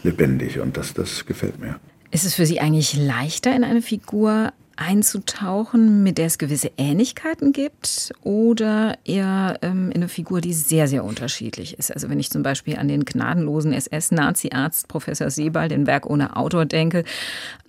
lebendig 0.03 0.61
und 0.61 0.77
das, 0.77 0.93
das 0.93 1.25
gefällt 1.25 1.59
mir. 1.59 1.81
Ist 2.11 2.25
es 2.25 2.35
für 2.35 2.47
Sie 2.47 2.61
eigentlich 2.61 2.97
leichter, 2.97 3.55
in 3.55 3.65
eine 3.65 3.83
Figur 3.83 4.53
einzutauchen, 4.79 6.03
mit 6.03 6.19
der 6.19 6.27
es 6.27 6.39
gewisse 6.39 6.71
Ähnlichkeiten 6.79 7.53
gibt 7.53 8.13
oder 8.23 8.97
eher 9.05 9.59
ähm, 9.63 9.91
in 9.91 9.97
eine 9.97 10.09
Figur, 10.09 10.41
die 10.41 10.53
sehr, 10.53 10.87
sehr 10.87 11.05
unterschiedlich 11.05 11.79
ist? 11.79 11.93
Also 11.93 12.09
wenn 12.09 12.21
ich 12.21 12.31
zum 12.31 12.43
Beispiel 12.43 12.77
an 12.77 12.87
den 12.87 13.05
gnadenlosen 13.05 13.73
SS-Nazi-Arzt 13.73 14.87
Professor 14.87 15.31
Sebald, 15.31 15.73
den 15.73 15.87
Werk 15.87 16.07
ohne 16.07 16.37
Autor 16.37 16.65
denke, 16.65 17.05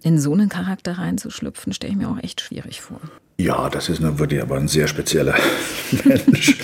in 0.03 0.19
so 0.19 0.33
einen 0.33 0.49
Charakter 0.49 0.99
reinzuschlüpfen, 0.99 1.73
stelle 1.73 1.93
ich 1.93 1.97
mir 1.97 2.09
auch 2.09 2.21
echt 2.21 2.41
schwierig 2.41 2.81
vor. 2.81 3.01
Ja, 3.37 3.69
das 3.69 3.89
ist 3.89 4.01
wirklich 4.19 4.41
aber 4.41 4.57
ein 4.57 4.67
sehr 4.67 4.87
spezieller 4.87 5.33
Mensch. 6.05 6.57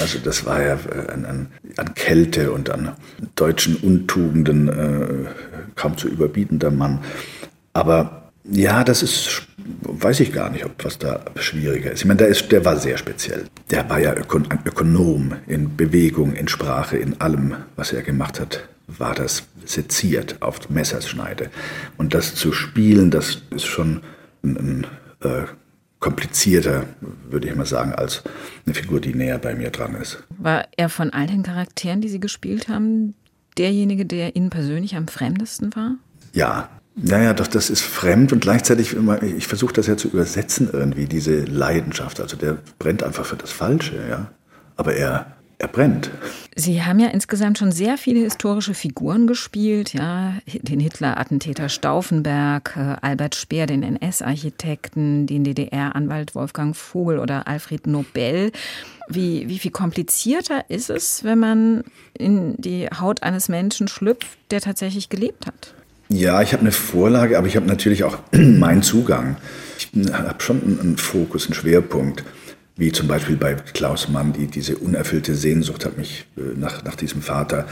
Also 0.00 0.18
das 0.18 0.44
war 0.44 0.62
ja 0.62 0.74
äh, 0.74 1.12
an, 1.12 1.24
an, 1.24 1.46
an 1.76 1.94
Kälte 1.94 2.50
und 2.50 2.70
an 2.70 2.92
deutschen 3.36 3.76
Untugenden 3.76 4.68
äh, 4.68 5.28
kaum 5.76 5.96
zu 5.96 6.08
überbietender 6.08 6.70
Mann. 6.70 7.00
Aber 7.74 8.27
ja, 8.50 8.84
das 8.84 9.02
ist, 9.02 9.42
weiß 9.82 10.20
ich 10.20 10.32
gar 10.32 10.50
nicht, 10.50 10.64
ob 10.64 10.84
was 10.84 10.98
da 10.98 11.24
schwieriger 11.36 11.92
ist. 11.92 12.00
Ich 12.00 12.06
meine, 12.06 12.18
der, 12.18 12.28
ist, 12.28 12.50
der 12.50 12.64
war 12.64 12.76
sehr 12.76 12.96
speziell. 12.96 13.44
Der 13.70 13.88
war 13.90 13.98
ja 13.98 14.14
Ökon 14.14 14.50
ein 14.50 14.60
Ökonom 14.64 15.34
in 15.46 15.76
Bewegung, 15.76 16.34
in 16.34 16.48
Sprache, 16.48 16.96
in 16.96 17.20
allem, 17.20 17.56
was 17.76 17.92
er 17.92 18.02
gemacht 18.02 18.40
hat, 18.40 18.68
war 18.86 19.14
das 19.14 19.44
seziert 19.64 20.40
auf 20.40 20.70
Messerschneide. 20.70 21.50
Und 21.98 22.14
das 22.14 22.34
zu 22.34 22.52
spielen, 22.52 23.10
das 23.10 23.42
ist 23.50 23.66
schon 23.66 24.00
ein, 24.42 24.56
ein 24.56 24.86
äh, 25.20 25.44
komplizierter, 25.98 26.84
würde 27.28 27.48
ich 27.48 27.54
mal 27.54 27.66
sagen, 27.66 27.92
als 27.92 28.22
eine 28.64 28.74
Figur, 28.74 29.00
die 29.00 29.14
näher 29.14 29.38
bei 29.38 29.54
mir 29.54 29.70
dran 29.70 29.94
ist. 29.94 30.22
War 30.38 30.66
er 30.76 30.88
von 30.88 31.10
all 31.10 31.26
den 31.26 31.42
Charakteren, 31.42 32.00
die 32.00 32.08
Sie 32.08 32.20
gespielt 32.20 32.68
haben, 32.68 33.14
derjenige, 33.58 34.06
der 34.06 34.36
Ihnen 34.36 34.50
persönlich 34.50 34.96
am 34.96 35.08
fremdesten 35.08 35.74
war? 35.74 35.96
Ja. 36.32 36.68
Naja, 37.00 37.32
doch, 37.32 37.46
das 37.46 37.70
ist 37.70 37.82
fremd 37.82 38.32
und 38.32 38.40
gleichzeitig, 38.40 38.94
immer, 38.94 39.22
ich 39.22 39.46
versuche 39.46 39.72
das 39.72 39.86
ja 39.86 39.96
zu 39.96 40.08
übersetzen 40.08 40.68
irgendwie, 40.72 41.06
diese 41.06 41.44
Leidenschaft. 41.44 42.20
Also 42.20 42.36
der 42.36 42.58
brennt 42.78 43.02
einfach 43.02 43.24
für 43.24 43.36
das 43.36 43.52
Falsche, 43.52 43.96
ja. 44.08 44.30
Aber 44.76 44.94
er, 44.94 45.36
er 45.58 45.68
brennt. 45.68 46.10
Sie 46.56 46.82
haben 46.82 46.98
ja 46.98 47.08
insgesamt 47.08 47.58
schon 47.58 47.70
sehr 47.70 47.98
viele 47.98 48.20
historische 48.20 48.74
Figuren 48.74 49.28
gespielt, 49.28 49.92
ja, 49.92 50.34
den 50.46 50.80
Hitler-Attentäter 50.80 51.68
Stauffenberg, 51.68 52.74
äh, 52.76 52.96
Albert 53.00 53.36
Speer, 53.36 53.66
den 53.66 53.84
NS-Architekten, 53.84 55.26
den 55.26 55.44
DDR-Anwalt 55.44 56.34
Wolfgang 56.34 56.76
Vogel 56.76 57.20
oder 57.20 57.46
Alfred 57.46 57.86
Nobel. 57.86 58.50
Wie, 59.08 59.48
wie 59.48 59.58
viel 59.58 59.70
komplizierter 59.70 60.68
ist 60.68 60.90
es, 60.90 61.22
wenn 61.22 61.38
man 61.38 61.84
in 62.12 62.56
die 62.56 62.88
Haut 62.88 63.22
eines 63.22 63.48
Menschen 63.48 63.86
schlüpft, 63.86 64.38
der 64.50 64.60
tatsächlich 64.60 65.08
gelebt 65.08 65.46
hat? 65.46 65.74
Ja, 66.08 66.40
ich 66.42 66.52
habe 66.52 66.62
eine 66.62 66.72
Vorlage, 66.72 67.36
aber 67.36 67.46
ich 67.46 67.56
habe 67.56 67.66
natürlich 67.66 68.04
auch 68.04 68.18
meinen 68.32 68.82
Zugang. 68.82 69.36
Ich 69.78 69.90
habe 70.12 70.42
schon 70.42 70.62
einen 70.80 70.96
Fokus, 70.96 71.46
einen 71.46 71.54
Schwerpunkt 71.54 72.24
wie 72.78 72.92
zum 72.92 73.08
Beispiel 73.08 73.36
bei 73.36 73.54
Klaus 73.54 74.08
Mann, 74.08 74.32
die, 74.32 74.46
diese 74.46 74.76
unerfüllte 74.76 75.34
Sehnsucht 75.34 75.84
hat 75.84 75.98
mich 75.98 76.26
äh, 76.36 76.56
nach, 76.56 76.84
nach 76.84 76.94
diesem 76.94 77.22
Vater 77.22 77.66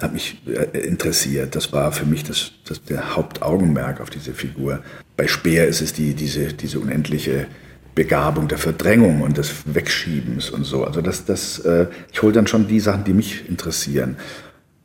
hat 0.00 0.12
mich 0.12 0.40
äh, 0.46 0.78
interessiert. 0.78 1.56
Das 1.56 1.72
war 1.72 1.90
für 1.90 2.06
mich 2.06 2.22
das, 2.22 2.52
das, 2.64 2.82
der 2.84 3.16
Hauptaugenmerk 3.16 4.00
auf 4.00 4.10
diese 4.10 4.32
Figur. 4.32 4.80
Bei 5.16 5.26
Speer 5.26 5.66
ist 5.66 5.82
es 5.82 5.92
die, 5.92 6.14
diese, 6.14 6.52
diese 6.52 6.78
unendliche 6.78 7.48
Begabung 7.96 8.46
der 8.46 8.58
Verdrängung 8.58 9.22
und 9.22 9.38
des 9.38 9.52
Wegschiebens 9.66 10.50
und 10.50 10.64
so. 10.64 10.84
Also 10.84 11.00
das, 11.00 11.24
das, 11.24 11.58
äh, 11.60 11.88
ich 12.12 12.22
hole 12.22 12.32
dann 12.32 12.46
schon 12.46 12.68
die 12.68 12.80
Sachen, 12.80 13.02
die 13.02 13.12
mich 13.12 13.48
interessieren. 13.48 14.16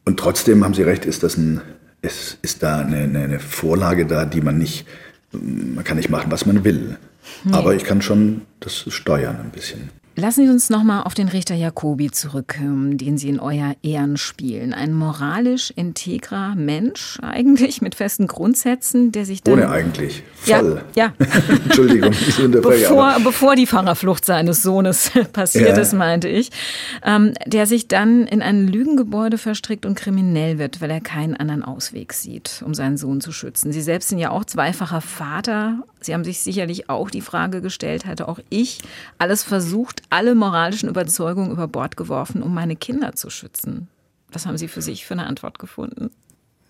Und 0.03 0.19
trotzdem 0.19 0.63
haben 0.63 0.73
Sie 0.73 0.83
recht, 0.83 1.05
ist 1.05 1.21
das 1.21 1.37
ein, 1.37 1.61
ist, 2.01 2.37
ist 2.41 2.63
da 2.63 2.79
eine, 2.79 2.97
eine 2.97 3.39
Vorlage 3.39 4.05
da, 4.05 4.25
die 4.25 4.41
man 4.41 4.57
nicht, 4.57 4.85
man 5.31 5.83
kann 5.83 5.97
nicht 5.97 6.09
machen, 6.09 6.31
was 6.31 6.45
man 6.45 6.63
will. 6.63 6.97
Nee. 7.43 7.53
Aber 7.53 7.75
ich 7.75 7.83
kann 7.83 8.01
schon 8.01 8.41
das 8.59 8.85
steuern 8.87 9.37
ein 9.41 9.51
bisschen. 9.51 9.89
Lassen 10.15 10.45
Sie 10.45 10.51
uns 10.51 10.69
nochmal 10.69 11.03
auf 11.03 11.13
den 11.13 11.29
Richter 11.29 11.55
Jacobi 11.55 12.11
zurückkommen, 12.11 12.97
den 12.97 13.17
Sie 13.17 13.29
in 13.29 13.39
euer 13.39 13.75
Ehren 13.83 14.17
spielen. 14.17 14.73
Ein 14.73 14.93
moralisch 14.93 15.71
integrer 15.71 16.55
Mensch 16.55 17.17
eigentlich 17.21 17.81
mit 17.81 17.95
festen 17.95 18.27
Grundsätzen, 18.27 19.13
der 19.13 19.25
sich 19.25 19.43
dann... 19.43 19.53
Ohne 19.53 19.69
eigentlich. 19.69 20.23
Voll. 20.35 20.81
Ja. 20.95 21.13
ja. 21.19 21.25
Entschuldigung, 21.65 22.11
ich 22.11 22.39
unterbreche. 22.43 22.81
Bevor, 22.81 23.15
bevor 23.23 23.55
die 23.55 23.65
Fahrerflucht 23.65 24.25
seines 24.25 24.61
Sohnes 24.61 25.11
passiert 25.33 25.77
ja. 25.77 25.81
ist, 25.81 25.93
meinte 25.93 26.27
ich. 26.27 26.51
Ähm, 27.05 27.33
der 27.45 27.65
sich 27.65 27.87
dann 27.87 28.27
in 28.27 28.41
ein 28.41 28.67
Lügengebäude 28.67 29.37
verstrickt 29.37 29.85
und 29.85 29.95
kriminell 29.95 30.57
wird, 30.57 30.81
weil 30.81 30.91
er 30.91 31.01
keinen 31.01 31.35
anderen 31.35 31.63
Ausweg 31.63 32.11
sieht, 32.13 32.61
um 32.65 32.73
seinen 32.73 32.97
Sohn 32.97 33.21
zu 33.21 33.31
schützen. 33.31 33.71
Sie 33.71 33.81
selbst 33.81 34.09
sind 34.09 34.19
ja 34.19 34.31
auch 34.31 34.43
zweifacher 34.43 35.01
Vater. 35.01 35.79
Sie 36.01 36.13
haben 36.13 36.23
sich 36.23 36.39
sicherlich 36.39 36.89
auch 36.89 37.09
die 37.09 37.21
Frage 37.21 37.61
gestellt, 37.61 38.05
hatte 38.05 38.27
auch 38.27 38.39
ich 38.49 38.79
alles 39.17 39.43
versucht, 39.43 40.01
alle 40.09 40.35
moralischen 40.35 40.89
Überzeugungen 40.89 41.51
über 41.51 41.67
Bord 41.67 41.97
geworfen, 41.97 42.41
um 42.41 42.53
meine 42.53 42.75
Kinder 42.75 43.13
zu 43.13 43.29
schützen. 43.29 43.87
Was 44.31 44.45
haben 44.45 44.57
Sie 44.57 44.67
für 44.67 44.81
sich 44.81 45.05
für 45.05 45.13
eine 45.13 45.25
Antwort 45.25 45.59
gefunden? 45.59 46.11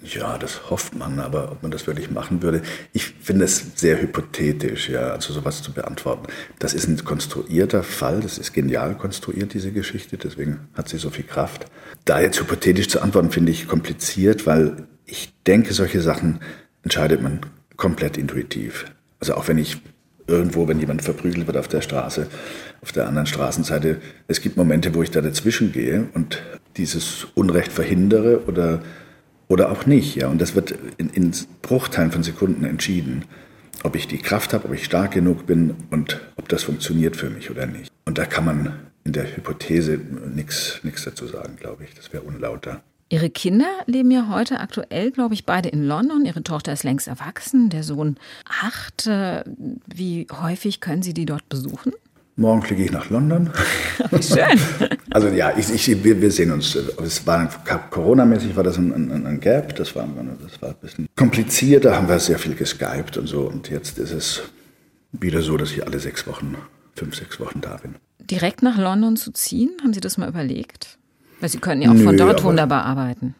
Ja, 0.01 0.38
das 0.38 0.69
hofft 0.69 0.95
man, 0.95 1.19
aber 1.19 1.51
ob 1.51 1.62
man 1.62 1.71
das 1.71 1.86
wirklich 1.86 2.09
machen 2.09 2.41
würde, 2.41 2.62
ich 2.93 3.07
finde 3.07 3.43
es 3.43 3.65
sehr 3.75 4.01
hypothetisch, 4.01 4.88
ja, 4.88 5.09
also 5.09 5.33
sowas 5.33 5.62
zu 5.62 5.74
beantworten. 5.74 6.27
Das 6.57 6.74
ist 6.74 6.88
ein 6.88 7.03
konstruierter 7.03 7.83
Fall, 7.83 8.21
das 8.21 8.38
ist 8.38 8.53
genial 8.53 8.95
konstruiert, 8.95 9.53
diese 9.53 9.74
Geschichte, 9.74 10.17
deswegen 10.17 10.69
hat 10.74 10.88
sie 10.88 10.98
so 10.98 11.09
viel 11.09 11.25
Kraft. 11.25 11.65
Da 12.05 12.21
jetzt 12.21 12.39
hypothetisch 12.39 12.88
zu 12.88 13.01
antworten, 13.01 13.29
finde 13.31 13.51
ich 13.51 13.67
kompliziert, 13.67 14.45
weil 14.45 14.88
ich 15.05 15.33
denke, 15.45 15.74
solche 15.74 16.00
Sachen 16.00 16.39
entscheidet 16.83 17.21
man 17.21 17.41
komplett 17.75 18.17
intuitiv. 18.17 18.86
Also 19.19 19.35
auch 19.35 19.47
wenn 19.47 19.57
ich 19.57 19.77
irgendwo, 20.29 20.67
wenn 20.67 20.79
jemand 20.79 21.01
verprügelt 21.01 21.47
wird 21.47 21.57
auf 21.57 21.67
der 21.67 21.81
Straße, 21.81 22.27
auf 22.81 22.91
der 22.91 23.07
anderen 23.07 23.27
Straßenseite. 23.27 23.97
Es 24.27 24.41
gibt 24.41 24.57
Momente, 24.57 24.93
wo 24.93 25.03
ich 25.03 25.11
da 25.11 25.21
dazwischen 25.21 25.71
gehe 25.71 26.07
und 26.13 26.41
dieses 26.77 27.27
Unrecht 27.35 27.71
verhindere 27.71 28.45
oder, 28.45 28.81
oder 29.47 29.71
auch 29.71 29.85
nicht. 29.85 30.15
Ja. 30.15 30.27
Und 30.27 30.39
das 30.39 30.55
wird 30.55 30.75
in, 30.97 31.09
in 31.09 31.33
Bruchteilen 31.61 32.11
von 32.11 32.23
Sekunden 32.23 32.63
entschieden, 32.63 33.25
ob 33.83 33.95
ich 33.95 34.07
die 34.07 34.19
Kraft 34.19 34.53
habe, 34.53 34.65
ob 34.65 34.73
ich 34.73 34.85
stark 34.85 35.11
genug 35.11 35.45
bin 35.45 35.75
und 35.89 36.19
ob 36.35 36.47
das 36.49 36.63
funktioniert 36.63 37.15
für 37.15 37.29
mich 37.29 37.49
oder 37.49 37.65
nicht. 37.65 37.91
Und 38.05 38.17
da 38.17 38.25
kann 38.25 38.45
man 38.45 38.73
in 39.03 39.13
der 39.13 39.35
Hypothese 39.35 39.99
nichts 40.33 41.03
dazu 41.03 41.25
sagen, 41.27 41.55
glaube 41.57 41.83
ich. 41.83 41.93
Das 41.95 42.13
wäre 42.13 42.23
unlauter. 42.23 42.83
Ihre 43.11 43.31
Kinder 43.31 43.69
leben 43.87 44.11
ja 44.11 44.29
heute 44.29 44.59
aktuell, 44.59 45.09
glaube 45.09 45.33
ich, 45.33 45.45
beide 45.45 45.69
in 45.69 45.83
London. 45.83 46.25
Ihre 46.25 46.43
Tochter 46.43 46.73
ist 46.73 46.83
längst 46.83 47.07
erwachsen, 47.07 47.69
der 47.69 47.81
Sohn 47.83 48.17
acht. 48.61 49.07
Äh, 49.07 49.43
wie 49.87 50.27
häufig 50.31 50.79
können 50.79 51.01
Sie 51.01 51.15
die 51.15 51.25
dort 51.25 51.49
besuchen? 51.49 51.91
Morgen 52.35 52.61
fliege 52.61 52.83
ich 52.83 52.91
nach 52.91 53.09
London. 53.09 53.49
Wie 54.11 54.23
schön. 54.23 54.89
Also 55.11 55.27
ja, 55.29 55.57
ich, 55.57 55.73
ich, 55.73 56.03
wir, 56.03 56.21
wir, 56.21 56.29
sehen 56.29 56.51
uns. 56.51 56.75
Es 56.75 57.25
war 57.25 57.49
Corona-mäßig 57.89 58.55
war 58.55 58.63
das 58.63 58.77
ein, 58.77 58.93
ein, 58.93 59.25
ein, 59.25 59.39
Gap. 59.39 59.75
Das 59.75 59.95
war, 59.95 60.07
das 60.07 60.61
war 60.61 60.69
ein 60.69 60.75
bisschen 60.79 61.07
kompliziert. 61.15 61.83
Da 61.83 61.95
haben 61.95 62.07
wir 62.07 62.19
sehr 62.19 62.37
viel 62.37 62.53
geskypt 62.53 63.17
und 63.17 63.25
so. 63.25 63.41
Und 63.41 63.71
jetzt 63.71 63.97
ist 63.97 64.11
es 64.11 64.43
wieder 65.11 65.41
so, 65.41 65.57
dass 65.57 65.71
ich 65.71 65.83
alle 65.83 65.99
sechs 65.99 66.27
Wochen, 66.27 66.55
fünf, 66.95 67.15
sechs 67.15 67.39
Wochen 67.39 67.59
da 67.59 67.77
bin. 67.77 67.95
Direkt 68.19 68.61
nach 68.61 68.77
London 68.77 69.17
zu 69.17 69.31
ziehen, 69.31 69.71
haben 69.81 69.93
Sie 69.93 69.99
das 69.99 70.19
mal 70.19 70.29
überlegt? 70.29 70.98
Weil 71.39 71.50
Sie 71.50 71.60
können 71.60 71.81
ja 71.81 71.89
auch 71.89 71.96
Nö, 71.96 72.03
von 72.03 72.17
dort 72.17 72.43
wunderbar 72.43 72.86
arbeiten. 72.86 73.36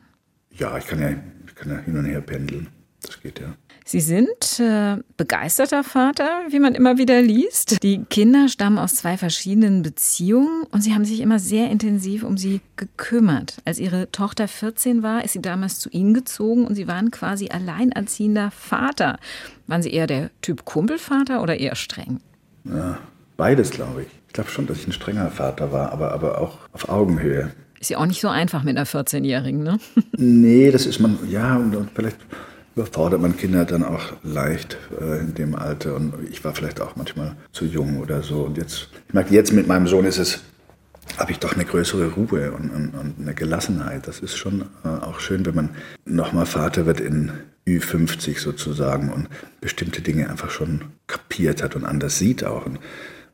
Ja, 0.52 0.78
ich 0.78 0.88
kann 0.88 1.02
ja, 1.02 1.10
ich 1.46 1.56
kann 1.56 1.72
ja 1.72 1.78
hin 1.80 1.98
und 1.98 2.06
her 2.06 2.22
pendeln. 2.22 2.68
Das 3.02 3.22
geht 3.22 3.40
ja. 3.40 3.56
Sie 3.86 4.02
sind 4.02 4.60
äh, 4.60 4.98
begeisterter 5.18 5.84
Vater, 5.84 6.42
wie 6.50 6.60
man 6.60 6.76
immer 6.76 7.00
wieder 7.00 7.24
liest. 7.24 7.82
Die 7.82 8.04
Kinder 8.04 8.48
stammen 8.48 8.78
aus 8.78 8.94
zwei 8.94 9.18
verschiedenen 9.18 9.82
Beziehungen 9.82 10.62
und 10.70 10.82
Sie 10.82 10.94
haben 10.94 11.06
sich 11.06 11.22
immer 11.22 11.40
sehr 11.40 11.72
intensiv 11.72 12.24
um 12.24 12.38
sie 12.38 12.62
gekümmert. 12.76 13.58
Als 13.66 13.80
Ihre 13.80 14.12
Tochter 14.12 14.48
14 14.48 15.02
war, 15.02 15.24
ist 15.24 15.34
sie 15.34 15.42
damals 15.42 15.80
zu 15.80 15.90
Ihnen 15.90 16.14
gezogen 16.14 16.68
und 16.68 16.76
Sie 16.76 16.88
waren 16.88 17.10
quasi 17.10 17.50
alleinerziehender 17.50 18.52
Vater. 18.52 19.18
Waren 19.66 19.82
Sie 19.82 19.92
eher 19.92 20.06
der 20.06 20.30
Typ 20.44 20.66
Kumpelvater 20.66 21.42
oder 21.42 21.60
eher 21.60 21.76
streng? 21.76 22.20
Ja, 22.66 23.00
beides, 23.38 23.72
glaube 23.72 24.04
ich. 24.04 24.08
Ich 24.28 24.34
glaube 24.34 24.52
schon, 24.52 24.68
dass 24.68 24.78
ich 24.78 24.88
ein 24.88 24.94
strenger 24.94 25.32
Vater 25.32 25.72
war, 25.72 25.92
aber, 25.92 26.12
aber 26.12 26.40
auch 26.40 26.60
auf 26.74 26.90
Augenhöhe. 26.90 27.52
Ist 27.80 27.90
ja 27.90 27.98
auch 27.98 28.06
nicht 28.06 28.22
so 28.22 28.28
einfach 28.28 28.64
mit 28.64 28.76
einer 28.78 28.86
14-Jährigen, 28.86 29.64
ne? 29.64 29.80
nee, 30.18 30.70
das 30.70 30.86
ist 30.86 31.00
man, 31.00 31.18
ja, 31.30 31.56
und, 31.56 31.76
und 31.76 31.90
vielleicht 31.96 32.18
überfordert 32.76 33.22
man 33.22 33.36
Kinder 33.36 33.66
dann 33.66 33.84
auch 33.84 34.14
leicht 34.24 34.78
äh, 35.00 35.20
in 35.20 35.34
dem 35.34 35.56
Alter. 35.56 35.96
Und 35.96 36.14
ich 36.30 36.44
war 36.44 36.54
vielleicht 36.54 36.82
auch 36.82 36.96
manchmal 36.96 37.36
zu 37.52 37.66
jung 37.66 38.00
oder 38.00 38.22
so. 38.22 38.44
Und 38.44 38.58
jetzt, 38.58 38.90
ich 39.08 39.14
merke, 39.14 39.34
jetzt 39.34 39.52
mit 39.52 39.68
meinem 39.68 39.88
Sohn 39.88 40.06
ist 40.06 40.18
es, 40.18 40.42
habe 41.18 41.32
ich 41.32 41.40
doch 41.40 41.54
eine 41.54 41.66
größere 41.66 42.14
Ruhe 42.14 42.52
und, 42.52 42.70
und, 42.70 42.94
und 42.94 43.16
eine 43.20 43.34
Gelassenheit. 43.34 44.08
Das 44.08 44.20
ist 44.20 44.38
schon 44.38 44.62
äh, 44.84 44.88
auch 44.88 45.20
schön, 45.20 45.46
wenn 45.46 45.56
man 45.56 45.70
nochmal 46.06 46.46
Vater 46.46 46.86
wird 46.86 47.02
in 47.02 47.32
Ü50 47.68 48.40
sozusagen 48.40 49.12
und 49.12 49.28
bestimmte 49.62 50.02
Dinge 50.02 50.30
einfach 50.30 50.50
schon 50.50 50.82
kapiert 51.08 51.62
hat 51.64 51.76
und 51.76 51.86
anders 51.86 52.18
sieht 52.18 52.44
auch. 52.44 52.66
Und, 52.66 52.80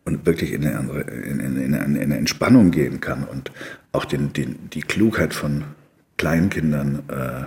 und 0.06 0.26
wirklich 0.26 0.54
in 0.54 0.66
eine, 0.66 0.78
andere, 0.78 1.02
in, 1.02 1.40
in, 1.40 1.58
in 1.58 1.76
eine 1.76 2.18
Entspannung 2.18 2.72
gehen 2.72 3.02
kann 3.02 3.24
und 3.24 3.52
auch 3.96 4.06
den, 4.06 4.34
den, 4.34 4.70
die 4.72 4.82
Klugheit 4.82 5.34
von 5.34 5.64
Kleinkindern 6.18 7.04
äh, 7.10 7.46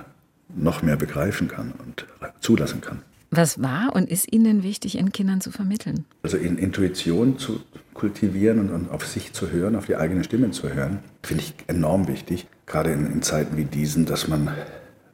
noch 0.57 0.83
mehr 0.83 0.97
begreifen 0.97 1.49
kann 1.49 1.73
und 1.78 2.07
zulassen 2.40 2.81
kann. 2.81 3.02
Was 3.31 3.61
war 3.61 3.95
und 3.95 4.09
ist 4.09 4.33
Ihnen 4.33 4.62
wichtig, 4.62 4.95
Ihren 4.95 5.12
Kindern 5.12 5.40
zu 5.43 5.50
vermitteln? 5.50 6.07
Also 6.23 6.38
in 6.38 6.57
Intuition 6.57 7.38
zu 7.38 7.61
kultivieren 7.93 8.59
und, 8.59 8.71
und 8.71 8.90
auf 8.90 9.07
sich 9.07 9.35
zu 9.35 9.50
hören, 9.50 9.76
auf 9.76 9.87
die 9.87 9.97
eigene 9.97 10.25
Stimme 10.25 10.50
zu 10.50 10.73
hören, 10.73 11.00
finde 11.23 11.45
ich 11.45 11.55
enorm 11.67 12.09
wichtig. 12.09 12.47
Gerade 12.64 12.93
in, 12.93 13.07
in, 13.12 13.23
Zeiten 13.23 13.57
wie 13.57 13.64
diesen, 13.64 14.07
dass 14.07 14.28
man, 14.28 14.49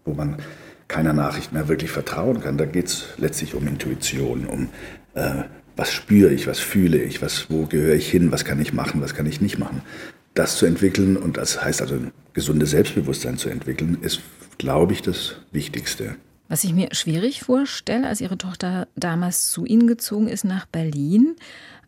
wo 0.04 0.14
man 0.14 0.36
keiner 0.86 1.12
Nachricht 1.12 1.52
mehr 1.52 1.66
wirklich 1.66 1.90
vertrauen 1.90 2.40
kann. 2.40 2.56
Da 2.56 2.66
geht 2.66 2.86
es 2.86 3.06
letztlich 3.16 3.54
um 3.54 3.66
Intuition, 3.66 4.46
um 4.46 4.68
äh, 5.14 5.44
was 5.76 5.92
spüre 5.92 6.32
ich, 6.32 6.46
was 6.46 6.60
fühle 6.60 6.98
ich, 6.98 7.20
was, 7.20 7.50
wo 7.50 7.66
gehöre 7.66 7.96
ich 7.96 8.08
hin, 8.08 8.30
was 8.30 8.44
kann 8.44 8.60
ich 8.60 8.72
machen, 8.72 9.00
was 9.00 9.14
kann 9.14 9.26
ich 9.26 9.40
nicht 9.40 9.58
machen. 9.58 9.82
Das 10.34 10.56
zu 10.56 10.66
entwickeln 10.66 11.16
und 11.16 11.36
das 11.36 11.62
heißt 11.62 11.80
also 11.80 11.94
ein 11.94 12.12
gesundes 12.32 12.70
Selbstbewusstsein 12.70 13.38
zu 13.38 13.48
entwickeln, 13.48 13.98
ist, 14.00 14.20
glaube 14.58 14.92
ich, 14.92 15.02
das 15.02 15.36
Wichtigste. 15.52 16.16
Was 16.48 16.64
ich 16.64 16.72
mir 16.72 16.88
schwierig 16.92 17.42
vorstelle, 17.42 18.06
als 18.06 18.20
Ihre 18.20 18.36
Tochter 18.36 18.88
damals 18.96 19.50
zu 19.50 19.64
Ihnen 19.64 19.86
gezogen 19.86 20.28
ist 20.28 20.44
nach 20.44 20.66
Berlin, 20.66 21.36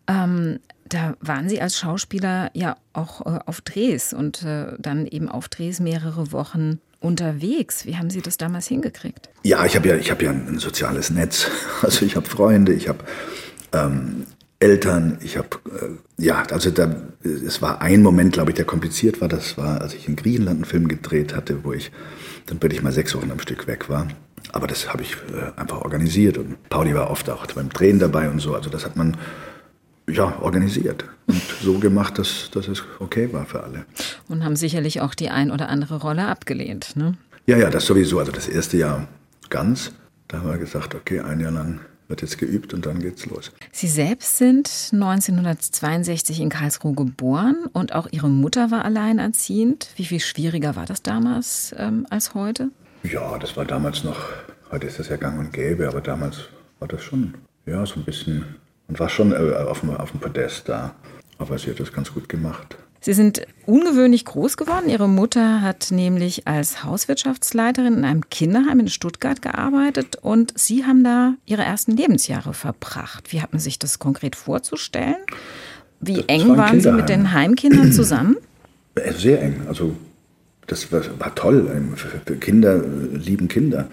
ähm, 0.07 0.59
da 0.89 1.15
waren 1.19 1.49
Sie 1.49 1.61
als 1.61 1.77
Schauspieler 1.77 2.49
ja 2.53 2.77
auch 2.93 3.25
äh, 3.25 3.39
auf 3.45 3.61
Drehs 3.61 4.13
und 4.13 4.43
äh, 4.43 4.73
dann 4.79 5.05
eben 5.05 5.29
auf 5.29 5.49
Drehs 5.49 5.79
mehrere 5.79 6.31
Wochen 6.31 6.79
unterwegs. 6.99 7.85
Wie 7.85 7.97
haben 7.97 8.09
Sie 8.09 8.21
das 8.21 8.37
damals 8.37 8.67
hingekriegt? 8.67 9.29
Ja, 9.43 9.65
ich 9.65 9.75
habe 9.75 9.89
ja, 9.89 9.95
ich 9.95 10.07
ja 10.07 10.15
ein 10.15 10.59
soziales 10.59 11.09
Netz. 11.09 11.47
Also 11.81 12.05
ich 12.05 12.15
habe 12.15 12.27
Freunde, 12.27 12.73
ich 12.73 12.87
habe 12.87 13.03
ähm, 13.71 14.25
Eltern, 14.59 15.19
ich 15.21 15.37
habe, 15.37 15.49
äh, 15.65 16.23
ja, 16.23 16.43
also 16.51 16.71
da, 16.71 16.95
es 17.23 17.61
war 17.61 17.81
ein 17.81 18.01
Moment, 18.01 18.33
glaube 18.33 18.51
ich, 18.51 18.55
der 18.55 18.65
kompliziert 18.65 19.21
war. 19.21 19.27
Das 19.27 19.57
war, 19.57 19.81
als 19.81 19.93
ich 19.93 20.07
in 20.07 20.15
Griechenland 20.15 20.57
einen 20.57 20.65
Film 20.65 20.87
gedreht 20.87 21.35
hatte, 21.35 21.63
wo 21.63 21.73
ich 21.73 21.91
dann 22.47 22.61
wirklich 22.61 22.81
mal 22.81 22.91
sechs 22.91 23.15
Wochen 23.15 23.29
am 23.29 23.39
Stück 23.39 23.67
weg 23.67 23.87
war. 23.89 24.07
Aber 24.53 24.65
das 24.65 24.91
habe 24.91 25.03
ich 25.03 25.13
äh, 25.13 25.59
einfach 25.59 25.81
organisiert 25.81 26.37
und 26.37 26.69
Pauli 26.69 26.95
war 26.95 27.11
oft 27.11 27.29
auch 27.29 27.45
beim 27.47 27.69
Drehen 27.69 27.99
dabei 27.99 28.29
und 28.29 28.39
so. 28.39 28.55
Also 28.55 28.69
das 28.69 28.85
hat 28.85 28.95
man 28.95 29.15
ja, 30.09 30.39
organisiert 30.41 31.05
und 31.27 31.41
so 31.61 31.79
gemacht, 31.79 32.17
dass, 32.17 32.49
dass 32.51 32.67
es 32.67 32.83
okay 32.99 33.31
war 33.33 33.45
für 33.45 33.63
alle. 33.63 33.85
Und 34.29 34.43
haben 34.43 34.55
sicherlich 34.55 35.01
auch 35.01 35.13
die 35.13 35.29
ein 35.29 35.51
oder 35.51 35.69
andere 35.69 35.99
Rolle 35.99 36.27
abgelehnt, 36.27 36.95
ne? 36.95 37.15
Ja, 37.45 37.57
ja, 37.57 37.69
das 37.69 37.85
sowieso. 37.85 38.19
Also 38.19 38.31
das 38.31 38.47
erste 38.47 38.77
Jahr 38.77 39.07
ganz. 39.49 39.91
Da 40.27 40.39
haben 40.39 40.49
wir 40.49 40.57
gesagt, 40.57 40.95
okay, 40.95 41.19
ein 41.19 41.39
Jahr 41.39 41.51
lang 41.51 41.79
wird 42.07 42.21
jetzt 42.21 42.37
geübt 42.37 42.73
und 42.73 42.85
dann 42.85 42.99
geht's 42.99 43.25
los. 43.25 43.51
Sie 43.71 43.87
selbst 43.87 44.37
sind 44.37 44.69
1962 44.93 46.39
in 46.39 46.49
Karlsruhe 46.49 46.93
geboren 46.93 47.65
und 47.73 47.93
auch 47.93 48.07
Ihre 48.11 48.29
Mutter 48.29 48.71
war 48.71 48.85
alleinerziehend. 48.85 49.89
Wie 49.95 50.05
viel 50.05 50.19
schwieriger 50.19 50.75
war 50.75 50.85
das 50.85 51.01
damals 51.01 51.75
ähm, 51.77 52.05
als 52.09 52.33
heute? 52.33 52.69
Ja, 53.03 53.37
das 53.37 53.55
war 53.57 53.65
damals 53.65 54.03
noch, 54.03 54.29
heute 54.71 54.87
ist 54.87 54.99
das 54.99 55.09
ja 55.09 55.17
gang 55.17 55.39
und 55.39 55.53
gäbe, 55.53 55.87
aber 55.87 56.01
damals 56.01 56.49
war 56.79 56.87
das 56.87 57.03
schon, 57.03 57.35
ja, 57.65 57.85
so 57.85 57.95
ein 57.95 58.03
bisschen, 58.03 58.45
und 58.87 58.99
war 58.99 59.09
schon 59.09 59.31
äh, 59.31 59.53
auf, 59.53 59.81
dem, 59.81 59.91
auf 59.91 60.11
dem 60.11 60.19
Podest 60.19 60.69
da. 60.69 60.95
Aber 61.37 61.57
sie 61.57 61.69
hat 61.69 61.79
das 61.79 61.93
ganz 61.93 62.11
gut 62.13 62.27
gemacht. 62.27 62.77
Sie 63.07 63.13
sind 63.13 63.47
ungewöhnlich 63.65 64.25
groß 64.25 64.57
geworden. 64.57 64.89
Ihre 64.89 65.07
Mutter 65.07 65.61
hat 65.61 65.91
nämlich 65.91 66.45
als 66.45 66.83
Hauswirtschaftsleiterin 66.83 67.93
in 67.93 68.03
einem 68.03 68.29
Kinderheim 68.29 68.81
in 68.81 68.89
Stuttgart 68.89 69.41
gearbeitet 69.41 70.17
und 70.21 70.59
Sie 70.59 70.83
haben 70.83 71.05
da 71.05 71.35
Ihre 71.45 71.61
ersten 71.61 71.93
Lebensjahre 71.95 72.53
verbracht. 72.53 73.31
Wie 73.31 73.41
hat 73.41 73.53
man 73.53 73.61
sich 73.61 73.79
das 73.79 73.99
konkret 73.99 74.35
vorzustellen? 74.35 75.15
Wie 76.01 76.15
das 76.15 76.25
eng 76.27 76.49
war 76.49 76.57
waren 76.57 76.81
Sie 76.81 76.91
mit 76.91 77.07
den 77.07 77.31
Heimkindern 77.31 77.93
zusammen? 77.93 78.35
Äh, 78.95 79.13
sehr 79.13 79.41
eng. 79.41 79.61
Also 79.69 79.95
das 80.65 80.91
war, 80.91 81.01
war 81.17 81.33
toll. 81.33 81.71
Ähm, 81.73 82.39
Kinder 82.41 82.83
lieben 83.13 83.47
Kinder 83.47 83.87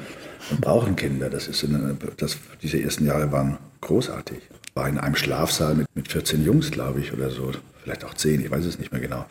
und 0.50 0.60
brauchen 0.60 0.96
Kinder. 0.96 1.30
Das 1.30 1.46
ist 1.46 1.62
eine, 1.62 1.96
das, 2.16 2.36
diese 2.64 2.82
ersten 2.82 3.06
Jahre 3.06 3.30
waren 3.30 3.58
großartig. 3.80 4.38
War 4.74 4.88
in 4.88 4.98
einem 4.98 5.14
Schlafsaal 5.14 5.74
mit, 5.74 5.86
mit 5.94 6.08
14 6.08 6.44
Jungs, 6.44 6.70
glaube 6.70 7.00
ich, 7.00 7.12
oder 7.12 7.30
so 7.30 7.52
vielleicht 7.84 8.04
auch 8.04 8.14
zehn, 8.14 8.40
ich 8.40 8.50
weiß 8.50 8.64
es 8.64 8.78
nicht 8.78 8.92
mehr 8.92 9.00
genau. 9.00 9.24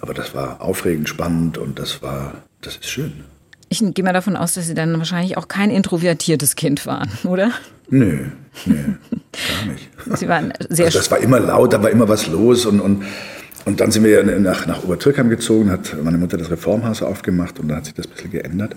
Aber 0.00 0.12
das 0.12 0.34
war 0.34 0.60
aufregend, 0.60 1.08
spannend 1.08 1.56
und 1.56 1.78
das 1.78 2.02
war, 2.02 2.34
das 2.60 2.76
ist 2.76 2.90
schön. 2.90 3.24
Ich 3.68 3.82
gehe 3.94 4.04
mal 4.04 4.12
davon 4.12 4.36
aus, 4.36 4.54
dass 4.54 4.66
Sie 4.66 4.74
dann 4.74 4.98
wahrscheinlich 4.98 5.38
auch 5.38 5.48
kein 5.48 5.70
introvertiertes 5.70 6.56
Kind 6.56 6.84
waren, 6.84 7.10
oder? 7.24 7.52
Nö, 7.88 8.26
nö, 8.66 8.74
gar 8.74 9.72
nicht. 9.72 9.88
Sie 10.18 10.28
waren 10.28 10.52
sehr 10.68 10.86
also 10.86 10.98
Das 10.98 11.10
war 11.10 11.18
immer 11.18 11.40
laut, 11.40 11.72
da 11.72 11.82
war 11.82 11.90
immer 11.90 12.08
was 12.08 12.26
los 12.26 12.66
und, 12.66 12.80
und, 12.80 13.04
und 13.64 13.80
dann 13.80 13.90
sind 13.92 14.04
wir 14.04 14.24
nach, 14.24 14.66
nach 14.66 14.82
Obertürkheim 14.82 15.30
gezogen, 15.30 15.70
hat 15.70 15.96
meine 16.02 16.18
Mutter 16.18 16.36
das 16.36 16.50
Reformhaus 16.50 17.02
aufgemacht 17.02 17.60
und 17.60 17.68
dann 17.68 17.78
hat 17.78 17.84
sich 17.84 17.94
das 17.94 18.06
ein 18.06 18.12
bisschen 18.12 18.30
geändert. 18.30 18.76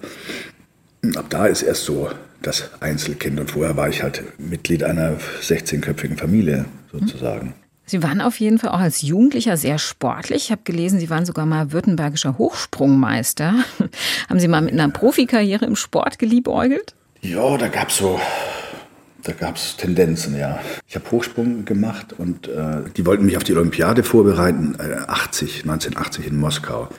Ab 1.16 1.26
da 1.30 1.48
ist 1.48 1.62
erst 1.64 1.86
so 1.86 2.10
das 2.46 2.70
Einzelkind 2.80 3.40
und 3.40 3.52
vorher 3.52 3.75
war 3.75 3.90
ich 3.90 4.04
halt 4.04 4.24
Mitglied 4.38 4.84
einer 4.84 5.18
16-köpfigen 5.42 6.18
Familie 6.18 6.66
sozusagen. 6.92 7.54
Sie 7.88 8.01
waren 8.01 8.20
auf 8.20 8.40
jeden 8.40 8.58
Fall 8.58 8.72
auch 8.72 8.79
als 8.79 9.03
Jugendlicher 9.03 9.58
sehr 9.58 9.77
sportlich. 9.77 10.46
Ich 10.46 10.51
habe 10.51 10.62
gelesen, 10.64 11.00
Sie 11.00 11.10
waren 11.10 11.25
sogar 11.25 11.46
mal 11.46 11.72
württembergischer 11.72 12.38
Hochsprungmeister. 12.38 13.53
Haben 14.29 14.40
Sie 14.40 14.48
mal 14.48 14.62
mit 14.62 14.74
einer 14.74 14.90
Profikarriere 14.90 15.66
im 15.66 15.75
Sport 15.75 16.18
geliebäugelt? 16.18 16.96
Ja, 17.22 17.58
da 17.58 17.68
gab 17.68 17.90
es 17.90 17.98
so, 17.98 18.20
da 19.24 19.34
gab 19.34 19.55
es 19.58 19.77
Tendenzen, 19.77 20.38
ja. 20.38 20.60
Ich 20.88 20.96
habe 20.96 21.10
Hochsprung 21.12 21.66
gemacht 21.66 22.14
und 22.18 22.48
äh, 22.48 22.90
die 22.98 23.05
wollten 23.05 23.25
mich 23.25 23.38
auf 23.38 23.44
die 23.44 23.53
Olympiade 23.53 24.03
vorbereiten, 24.03 24.75
äh, 24.79 25.01
80, 25.08 25.62
1980 25.64 26.27
in 26.27 26.38
Moskau. 26.38 26.90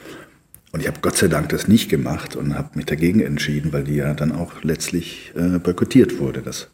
Und 0.73 0.81
ich 0.81 0.89
habe 0.89 0.99
Gott 1.01 1.17
sei 1.17 1.29
Dank 1.29 1.49
das 1.51 1.69
nicht 1.69 1.89
gemacht 1.89 2.37
und 2.37 2.57
habe 2.57 2.71
mich 2.75 2.87
dagegen 2.87 3.21
entschieden, 3.21 3.73
weil 3.73 3.85
die 3.85 3.95
ja 3.95 4.15
dann 4.15 4.33
auch 4.33 4.63
letztlich 4.63 5.33
äh, 5.37 5.59
boykottiert 5.59 6.19
wurde. 6.19 6.43
Das 6.43 6.69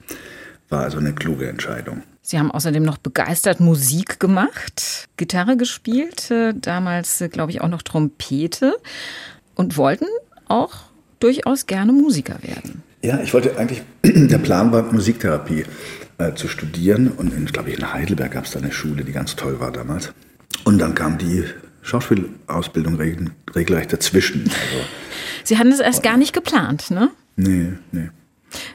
war 0.69 0.83
also 0.85 0.99
eine 0.99 1.13
kluge 1.13 1.49
Entscheidung. 1.49 2.03
Sie 2.23 2.39
haben 2.39 2.51
außerdem 2.51 2.83
noch 2.83 2.99
begeistert 2.99 3.61
Musik 3.61 4.21
gemacht, 4.21 5.09
Gitarre 5.17 5.57
gespielt, 5.57 6.31
äh, 6.31 6.55
damals 6.55 7.21
äh, 7.21 7.29
glaube 7.29 7.53
ich 7.53 7.61
auch 7.61 7.69
noch 7.69 7.83
Trompete 7.83 8.77
und 9.55 9.77
wollten 9.77 10.07
auch 10.49 10.75
durchaus 11.19 11.67
gerne 11.67 11.93
Musiker 11.93 12.43
werden. 12.43 12.83
Ja, 13.03 13.21
ich 13.21 13.35
wollte 13.35 13.57
eigentlich, 13.57 13.83
der 14.03 14.39
Plan 14.39 14.73
war 14.73 14.85
Musiktherapie 14.93 15.65
äh, 16.19 16.35
zu 16.35 16.49
studieren 16.49 17.09
und 17.09 17.33
in, 17.35 17.47
glaube 17.47 17.71
ich, 17.71 17.79
in 17.79 17.93
Heidelberg 17.93 18.33
gab 18.33 18.45
es 18.45 18.53
da 18.53 18.61
eine 18.61 18.73
Schule, 18.73 19.05
die 19.05 19.13
ganz 19.13 19.35
toll 19.37 19.59
war 19.61 19.73
damals. 19.73 20.13
Und 20.65 20.79
dann 20.79 20.95
kam 20.95 21.19
die 21.19 21.45
Schauspielausbildung 21.83 22.97
regelrecht 23.55 23.93
dazwischen. 23.93 24.45
Also, 24.45 24.85
Sie 25.45 25.59
hatten 25.59 25.73
es 25.73 25.81
erst 25.81 26.03
gar 26.03 26.17
nicht 26.17 26.33
geplant, 26.33 26.91
ne? 26.91 27.11
Nee, 27.37 27.73
nee. 27.91 28.11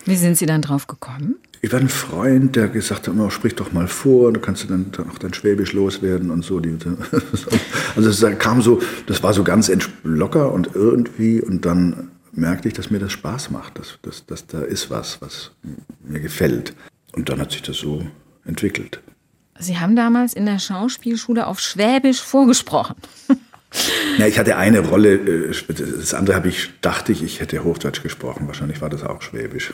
Wie 0.06 0.16
sind 0.16 0.38
Sie 0.38 0.46
dann 0.46 0.62
drauf 0.62 0.88
gekommen? 0.88 1.36
Ich 1.62 1.72
war 1.72 1.80
ein 1.80 1.90
Freund, 1.90 2.56
der 2.56 2.68
gesagt 2.68 3.08
hat, 3.08 3.16
oh, 3.18 3.30
sprich 3.30 3.56
doch 3.56 3.72
mal 3.72 3.88
vor, 3.88 4.32
du 4.32 4.40
kannst 4.40 4.70
dann 4.70 4.92
auch 5.10 5.18
dein 5.18 5.34
Schwäbisch 5.34 5.74
loswerden 5.74 6.30
und 6.30 6.44
so. 6.44 6.62
Also 7.96 8.10
es 8.10 8.40
kam 8.40 8.62
so, 8.62 8.82
das 9.08 9.24
war 9.24 9.34
so 9.34 9.44
ganz 9.44 9.72
locker 10.04 10.52
und 10.52 10.76
irgendwie 10.76 11.42
und 11.42 11.66
dann 11.66 12.12
merkte 12.32 12.68
ich, 12.68 12.76
dass 12.76 12.92
mir 12.92 13.00
das 13.00 13.12
Spaß 13.12 13.50
macht, 13.50 13.80
dass, 13.80 13.98
dass, 14.04 14.26
dass 14.26 14.46
da 14.46 14.62
ist 14.62 14.92
was, 14.92 15.20
was 15.22 15.52
mir 16.04 16.20
gefällt. 16.20 16.76
Und 17.14 17.30
dann 17.30 17.40
hat 17.40 17.52
sich 17.52 17.64
das 17.64 17.78
so 17.78 18.06
entwickelt. 18.46 19.02
Sie 19.60 19.80
haben 19.80 19.96
damals 19.96 20.34
in 20.34 20.46
der 20.46 20.60
Schauspielschule 20.60 21.48
auf 21.48 21.60
Schwäbisch 21.60 22.22
vorgesprochen. 22.22 22.96
Ja, 24.18 24.26
ich 24.26 24.40
hatte 24.40 24.58
eine 24.58 24.80
Rolle, 24.80 25.16
äh, 25.16 25.54
das 26.00 26.14
andere 26.14 26.36
habe 26.36 26.48
ich, 26.48 26.70
dachte 26.82 27.12
ich, 27.12 27.24
ich 27.24 27.40
hätte 27.40 27.64
Hochdeutsch 27.64 28.02
gesprochen. 28.02 28.48
Wahrscheinlich 28.48 28.82
war 28.82 28.90
das 28.90 29.04
auch 29.04 29.22
Schwäbisch. 29.22 29.74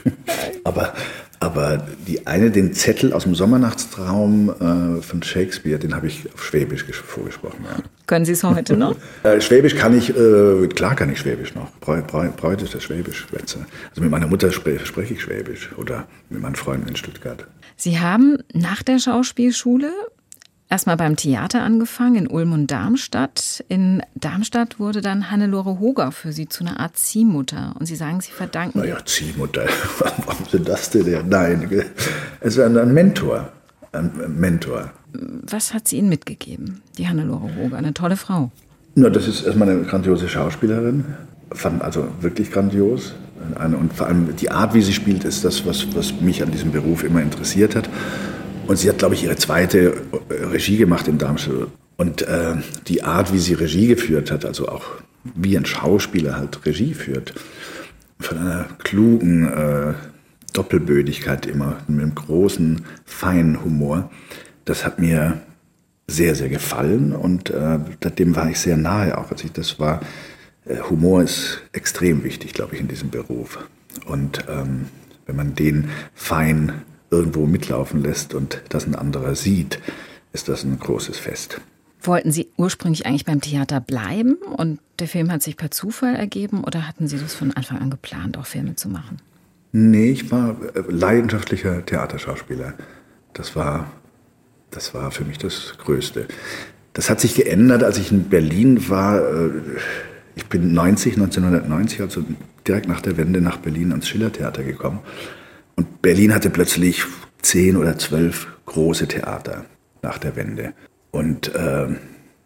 Aber, 0.63 0.93
aber 1.39 1.87
die 2.07 2.27
eine, 2.27 2.51
den 2.51 2.73
Zettel 2.73 3.13
aus 3.13 3.23
dem 3.23 3.35
Sommernachtstraum 3.35 4.49
äh, 4.49 5.01
von 5.01 5.23
Shakespeare, 5.23 5.79
den 5.79 5.95
habe 5.95 6.07
ich 6.07 6.33
auf 6.33 6.43
Schwäbisch 6.43 6.85
vorgesprochen. 6.85 7.59
Ja. 7.63 7.83
Können 8.07 8.25
Sie 8.25 8.33
es 8.33 8.43
heute 8.43 8.75
noch? 8.75 8.95
Äh, 9.23 9.39
Schwäbisch 9.39 9.75
kann 9.75 9.97
ich, 9.97 10.13
klar 10.75 10.95
kann 10.95 11.09
ich 11.09 11.19
Schwäbisch 11.19 11.55
noch. 11.55 11.71
Bräut 11.79 12.61
ist 12.61 12.75
das 12.75 12.83
Schwäbisch. 12.83 13.25
Also 13.31 14.01
mit 14.01 14.09
meiner 14.09 14.27
Mutter 14.27 14.51
spreche 14.51 15.13
ich 15.13 15.21
Schwäbisch 15.21 15.69
oder 15.77 16.07
mit 16.29 16.41
meinen 16.41 16.55
Freunden 16.55 16.89
in 16.89 16.95
Stuttgart. 16.95 17.47
Sie 17.77 17.99
haben 17.99 18.37
nach 18.53 18.83
der 18.83 18.99
Schauspielschule 18.99 19.91
erstmal 20.73 20.97
beim 20.97 21.15
Theater 21.15 21.61
angefangen 21.61 22.15
in 22.15 22.27
Ulm 22.27 22.51
und 22.51 22.71
Darmstadt. 22.71 23.63
In 23.67 24.01
Darmstadt 24.15 24.79
wurde 24.79 25.01
dann 25.01 25.29
Hannelore 25.29 25.77
Hoger 25.77 26.11
für 26.11 26.31
Sie 26.31 26.49
zu 26.49 26.63
einer 26.63 26.79
Art 26.79 26.97
Ziehmutter. 26.97 27.75
Und 27.79 27.85
Sie 27.85 27.95
sagen, 27.95 28.21
Sie 28.21 28.31
verdanken. 28.31 28.79
Naja, 28.79 28.97
Ziehmutter. 29.05 29.65
Warum 29.99 30.45
sind 30.49 30.67
das 30.67 30.89
denn? 30.89 31.29
Nein, 31.29 31.69
es 32.39 32.57
ist 32.57 32.59
ein 32.59 32.91
Mentor. 32.91 33.51
Ein 33.91 34.11
Mentor. 34.35 34.89
Was 35.47 35.75
hat 35.75 35.87
sie 35.87 35.97
Ihnen 35.97 36.09
mitgegeben, 36.09 36.81
die 36.97 37.07
Hannelore 37.07 37.55
Hoger? 37.55 37.77
Eine 37.77 37.93
tolle 37.93 38.17
Frau. 38.17 38.49
Na, 38.95 39.11
das 39.11 39.27
ist 39.27 39.45
erstmal 39.45 39.69
eine 39.69 39.83
grandiose 39.83 40.27
Schauspielerin. 40.27 41.05
Also 41.81 42.07
wirklich 42.21 42.51
grandios. 42.51 43.13
Und 43.59 43.93
vor 43.93 44.07
allem 44.07 44.35
die 44.37 44.49
Art, 44.49 44.73
wie 44.73 44.81
sie 44.81 44.93
spielt, 44.93 45.23
ist 45.23 45.45
das, 45.45 45.67
was, 45.67 45.95
was 45.95 46.19
mich 46.19 46.41
an 46.41 46.49
diesem 46.49 46.71
Beruf 46.71 47.03
immer 47.03 47.21
interessiert 47.21 47.75
hat. 47.75 47.87
Und 48.67 48.77
sie 48.77 48.89
hat, 48.89 48.97
glaube 48.97 49.15
ich, 49.15 49.23
ihre 49.23 49.35
zweite 49.35 50.01
äh, 50.29 50.45
Regie 50.45 50.77
gemacht 50.77 51.07
in 51.07 51.17
Darmstadt. 51.17 51.67
Und 51.97 52.21
äh, 52.23 52.55
die 52.87 53.03
Art, 53.03 53.33
wie 53.33 53.39
sie 53.39 53.53
Regie 53.53 53.87
geführt 53.87 54.31
hat, 54.31 54.45
also 54.45 54.67
auch 54.67 54.85
wie 55.35 55.55
ein 55.57 55.65
Schauspieler 55.65 56.37
halt 56.37 56.65
Regie 56.65 56.93
führt, 56.93 57.33
von 58.19 58.37
einer 58.37 58.65
klugen, 58.83 59.47
äh, 59.47 59.93
Doppelbödigkeit 60.53 61.45
immer, 61.45 61.77
mit 61.87 62.01
einem 62.01 62.15
großen, 62.15 62.85
feinen 63.05 63.63
Humor. 63.63 64.11
Das 64.65 64.85
hat 64.85 64.99
mir 64.99 65.41
sehr, 66.07 66.35
sehr 66.35 66.49
gefallen 66.49 67.13
und 67.13 67.49
äh, 67.49 67.79
dem 68.17 68.35
war 68.35 68.49
ich 68.49 68.59
sehr 68.59 68.77
nahe 68.77 69.17
auch. 69.17 69.31
Also 69.31 69.45
ich, 69.45 69.51
das 69.51 69.79
war, 69.79 70.01
äh, 70.65 70.77
Humor 70.89 71.23
ist 71.23 71.61
extrem 71.71 72.23
wichtig, 72.23 72.53
glaube 72.53 72.75
ich, 72.75 72.81
in 72.81 72.87
diesem 72.87 73.09
Beruf. 73.09 73.67
Und 74.05 74.45
ähm, 74.49 74.87
wenn 75.25 75.35
man 75.35 75.55
den 75.55 75.89
fein 76.13 76.83
irgendwo 77.13 77.45
mitlaufen 77.45 78.01
lässt 78.01 78.33
und 78.33 78.61
das 78.69 78.85
ein 78.85 78.95
anderer 78.95 79.35
sieht, 79.35 79.79
ist 80.33 80.49
das 80.49 80.63
ein 80.63 80.79
großes 80.79 81.17
Fest. 81.17 81.61
Wollten 82.01 82.31
Sie 82.31 82.49
ursprünglich 82.57 83.05
eigentlich 83.05 83.25
beim 83.25 83.39
Theater 83.39 83.79
bleiben 83.79 84.35
und 84.57 84.79
der 84.99 85.07
Film 85.07 85.31
hat 85.31 85.41
sich 85.41 85.55
per 85.55 85.71
Zufall 85.71 86.15
ergeben 86.15 86.63
oder 86.63 86.87
hatten 86.87 87.07
Sie 87.07 87.17
das 87.17 87.33
von 87.33 87.51
Anfang 87.51 87.79
an 87.79 87.89
geplant, 87.89 88.37
auch 88.37 88.45
Filme 88.45 88.75
zu 88.75 88.89
machen? 88.89 89.19
Nee, 89.71 90.11
ich 90.11 90.31
war 90.31 90.57
äh, 90.75 90.83
leidenschaftlicher 90.89 91.85
Theaterschauspieler. 91.85 92.73
Das 93.33 93.55
war, 93.55 93.91
das 94.69 94.93
war 94.93 95.11
für 95.11 95.23
mich 95.23 95.37
das 95.37 95.75
Größte. 95.77 96.27
Das 96.93 97.09
hat 97.09 97.19
sich 97.19 97.35
geändert, 97.35 97.83
als 97.83 97.97
ich 97.97 98.11
in 98.11 98.25
Berlin 98.25 98.89
war. 98.89 99.19
Äh, 99.19 99.49
ich 100.35 100.45
bin 100.47 100.73
90, 100.73 101.13
1990, 101.13 102.01
also 102.01 102.23
direkt 102.67 102.87
nach 102.87 103.01
der 103.01 103.17
Wende 103.17 103.39
nach 103.39 103.57
Berlin 103.57 103.91
ans 103.91 104.07
Schillertheater 104.07 104.63
gekommen. 104.63 104.99
Und 105.75 106.01
Berlin 106.01 106.33
hatte 106.33 106.49
plötzlich 106.49 107.03
zehn 107.41 107.77
oder 107.77 107.97
zwölf 107.97 108.47
große 108.65 109.07
Theater 109.07 109.65
nach 110.01 110.17
der 110.17 110.35
Wende. 110.35 110.73
Und 111.11 111.53
äh, 111.55 111.87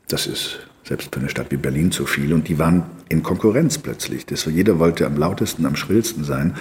das 0.08 0.28
ist 0.28 0.60
selbst 0.84 1.14
für 1.14 1.20
eine 1.20 1.30
Stadt 1.30 1.52
wie 1.52 1.58
Berlin 1.58 1.92
zu 1.92 2.06
viel. 2.06 2.34
Und 2.34 2.48
die 2.48 2.60
waren 2.60 2.84
in 3.10 3.24
Konkurrenz 3.24 3.78
plötzlich. 3.78 4.26
Das, 4.26 4.46
jeder 4.46 4.80
wollte 4.80 5.06
am 5.06 5.18
lautesten, 5.18 5.66
am 5.66 5.76
schrillsten 5.76 6.24
sein, 6.24 6.56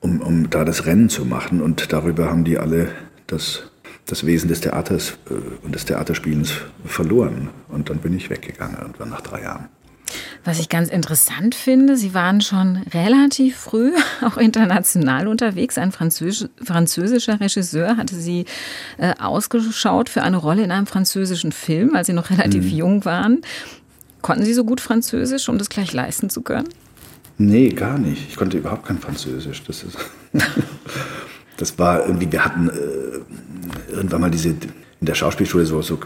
um, 0.00 0.20
um 0.20 0.50
da 0.50 0.64
das 0.64 0.86
Rennen 0.86 1.08
zu 1.08 1.24
machen. 1.24 1.62
Und 1.62 1.92
darüber 1.92 2.30
haben 2.30 2.44
die 2.44 2.58
alle 2.58 2.88
das, 3.26 3.70
das 4.06 4.26
Wesen 4.26 4.48
des 4.48 4.60
Theaters 4.60 5.16
äh, 5.30 5.64
und 5.64 5.74
des 5.74 5.84
Theaterspielens 5.86 6.52
verloren. 6.84 7.50
Und 7.68 7.90
dann 7.90 7.98
bin 7.98 8.14
ich 8.14 8.30
weggegangen, 8.30 8.76
irgendwann 8.78 9.10
nach 9.10 9.22
drei 9.22 9.42
Jahren. 9.42 9.68
Was 10.44 10.60
ich 10.60 10.68
ganz 10.68 10.90
interessant 10.90 11.54
finde, 11.54 11.96
Sie 11.96 12.12
waren 12.12 12.40
schon 12.40 12.76
relativ 12.92 13.56
früh 13.56 13.92
auch 14.22 14.36
international 14.36 15.26
unterwegs. 15.26 15.78
Ein 15.78 15.92
Französ 15.92 16.48
französischer 16.62 17.40
Regisseur 17.40 17.96
hatte 17.96 18.14
Sie 18.14 18.44
äh, 18.98 19.14
ausgeschaut 19.18 20.08
für 20.08 20.22
eine 20.22 20.36
Rolle 20.36 20.62
in 20.62 20.70
einem 20.70 20.86
französischen 20.86 21.52
Film, 21.52 21.96
als 21.96 22.08
Sie 22.08 22.12
noch 22.12 22.30
relativ 22.30 22.64
mhm. 22.64 22.78
jung 22.78 23.04
waren. 23.04 23.40
Konnten 24.20 24.44
Sie 24.44 24.54
so 24.54 24.64
gut 24.64 24.80
Französisch, 24.80 25.48
um 25.48 25.58
das 25.58 25.68
gleich 25.68 25.92
leisten 25.92 26.30
zu 26.30 26.42
können? 26.42 26.68
Nee, 27.36 27.70
gar 27.70 27.98
nicht. 27.98 28.28
Ich 28.28 28.36
konnte 28.36 28.58
überhaupt 28.58 28.86
kein 28.86 28.98
Französisch. 28.98 29.62
Das, 29.66 29.82
ist 29.82 29.98
das 31.56 31.78
war 31.78 32.06
irgendwie, 32.06 32.30
wir 32.30 32.44
hatten 32.44 32.68
äh, 32.68 33.92
irgendwann 33.92 34.20
mal 34.20 34.30
diese 34.30 34.54
in 35.00 35.06
der 35.06 35.14
Schauspielschule 35.14 35.66
so, 35.66 35.82
so 35.82 35.98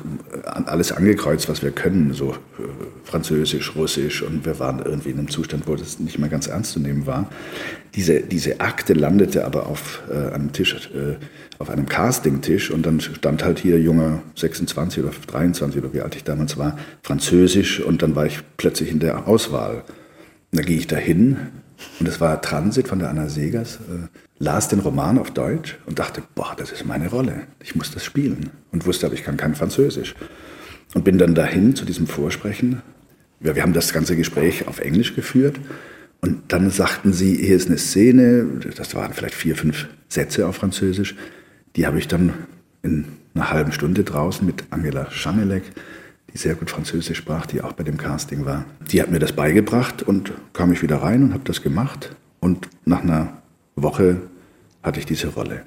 alles 0.45 0.93
angekreuzt, 0.93 1.49
was 1.49 1.63
wir 1.63 1.71
können, 1.71 2.15
so 2.15 2.33
äh, 2.33 2.35
Französisch, 3.05 3.77
Russisch 3.77 4.23
und 4.23 4.45
wir 4.45 4.59
waren 4.59 4.81
irgendwie 4.85 5.11
in 5.11 5.19
einem 5.19 5.29
Zustand, 5.29 5.67
wo 5.67 5.77
das 5.77 5.99
nicht 5.99 6.19
mehr 6.19 6.29
ganz 6.29 6.47
ernst 6.47 6.73
zu 6.73 6.81
nehmen 6.81 7.07
war. 7.07 7.31
Diese, 7.95 8.21
diese 8.21 8.61
Akte 8.61 8.95
landete 8.95 9.45
aber 9.45 9.67
auf 9.67 10.03
äh, 10.11 10.35
einem 10.35 10.53
Tisch, 10.53 10.75
äh, 10.95 11.17
auf 11.59 11.71
einem 11.71 11.87
Castingtisch 11.87 12.71
und 12.71 12.87
dann 12.87 13.01
stand 13.01 13.45
halt 13.45 13.59
hier 13.59 13.81
junger 13.81 14.23
26 14.35 15.05
oder 15.05 15.13
23 15.27 15.83
oder 15.83 15.93
wie 15.93 16.01
alt 16.01 16.17
ich 16.17 16.25
damals 16.25 16.57
war, 16.57 16.79
Französisch 17.03 17.81
und 17.81 18.03
dann 18.03 18.15
war 18.17 18.27
ich 18.27 18.41
plötzlich 18.57 18.91
in 18.91 19.01
der 19.01 19.29
Auswahl. 19.29 19.85
Da 20.53 20.63
gehe 20.63 20.79
ich 20.79 20.87
dahin 20.87 21.37
und 22.01 22.09
es 22.09 22.21
war 22.21 22.41
Transit 22.41 22.89
von 22.89 22.99
der 22.99 23.11
Anna 23.11 23.29
Segers, 23.29 23.77
äh, 23.77 24.09
las 24.39 24.69
den 24.69 24.81
Roman 24.81 25.19
auf 25.19 25.31
Deutsch 25.31 25.77
und 25.87 25.99
dachte, 25.99 26.23
boah, 26.35 26.55
das 26.57 26.73
ist 26.73 26.85
meine 26.85 27.09
Rolle, 27.09 27.43
ich 27.63 27.75
muss 27.75 27.91
das 27.91 28.05
spielen. 28.05 28.51
Und 28.73 28.87
wusste 28.87 29.07
aber, 29.07 29.15
ich 29.15 29.25
kann 29.25 29.37
kein 29.37 29.55
Französisch. 29.55 30.15
Und 30.95 31.05
bin 31.05 31.19
dann 31.19 31.35
dahin 31.35 31.75
zu 31.75 31.85
diesem 31.85 32.07
Vorsprechen. 32.07 32.83
Ja, 33.41 33.55
wir 33.55 33.63
haben 33.63 33.75
das 33.75 33.93
ganze 33.93 34.17
Gespräch 34.17 34.67
auf 34.67 34.81
Englisch 34.81 35.15
geführt. 35.15 35.61
Und 36.21 36.53
dann 36.53 36.71
sagten 36.71 37.13
sie, 37.13 37.37
hier 37.37 37.57
ist 37.57 37.69
eine 37.69 37.79
Szene, 37.79 38.47
das 38.77 38.95
waren 38.95 39.13
vielleicht 39.13 39.35
vier, 39.35 39.55
fünf 39.55 39.87
Sätze 40.09 40.47
auf 40.47 40.57
Französisch. 40.57 41.15
Die 41.77 41.87
habe 41.87 41.99
ich 41.99 42.09
dann 42.09 42.33
in 42.83 43.05
einer 43.35 43.51
halben 43.51 43.73
Stunde 43.73 44.03
draußen 44.03 44.45
mit 44.45 44.65
Angela 44.71 45.11
Schanelek, 45.11 45.63
die 46.33 46.39
sehr 46.39 46.55
gut 46.55 46.71
Französisch 46.71 47.19
sprach, 47.19 47.47
die 47.47 47.63
auch 47.63 47.73
bei 47.73 47.85
dem 47.85 47.97
Casting 47.97 48.45
war. 48.45 48.65
Die 48.91 49.01
hat 49.01 49.11
mir 49.11 49.19
das 49.19 49.33
beigebracht 49.33 50.03
und 50.03 50.33
kam 50.53 50.73
ich 50.73 50.83
wieder 50.83 50.97
rein 50.97 51.23
und 51.23 51.33
habe 51.33 51.45
das 51.45 51.63
gemacht. 51.63 52.15
Und 52.41 52.69
nach 52.85 53.03
einer 53.03 53.39
Woche 53.77 54.21
hatte 54.83 55.01
ich 55.01 55.07
diese 55.07 55.29
Rolle. 55.29 55.63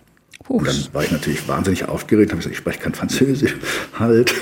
Huch. 0.48 0.60
Und 0.60 0.68
dann 0.68 0.94
war 0.94 1.04
ich 1.04 1.12
natürlich 1.12 1.48
wahnsinnig 1.48 1.88
aufgeregt, 1.88 2.32
habe 2.32 2.38
gesagt, 2.38 2.54
ich 2.54 2.60
spreche 2.60 2.80
kein 2.80 2.94
Französisch, 2.94 3.56
halt. 4.00 4.34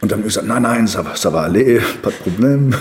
Und 0.00 0.12
dann 0.12 0.18
habe 0.18 0.28
ich 0.28 0.34
gesagt, 0.34 0.46
nein, 0.46 0.62
nein, 0.62 0.86
ça 0.86 1.04
va, 1.04 1.14
ça 1.14 1.32
va 1.32 1.42
aller, 1.42 1.80
pas 2.02 2.12
de 2.12 2.18
problème. 2.22 2.74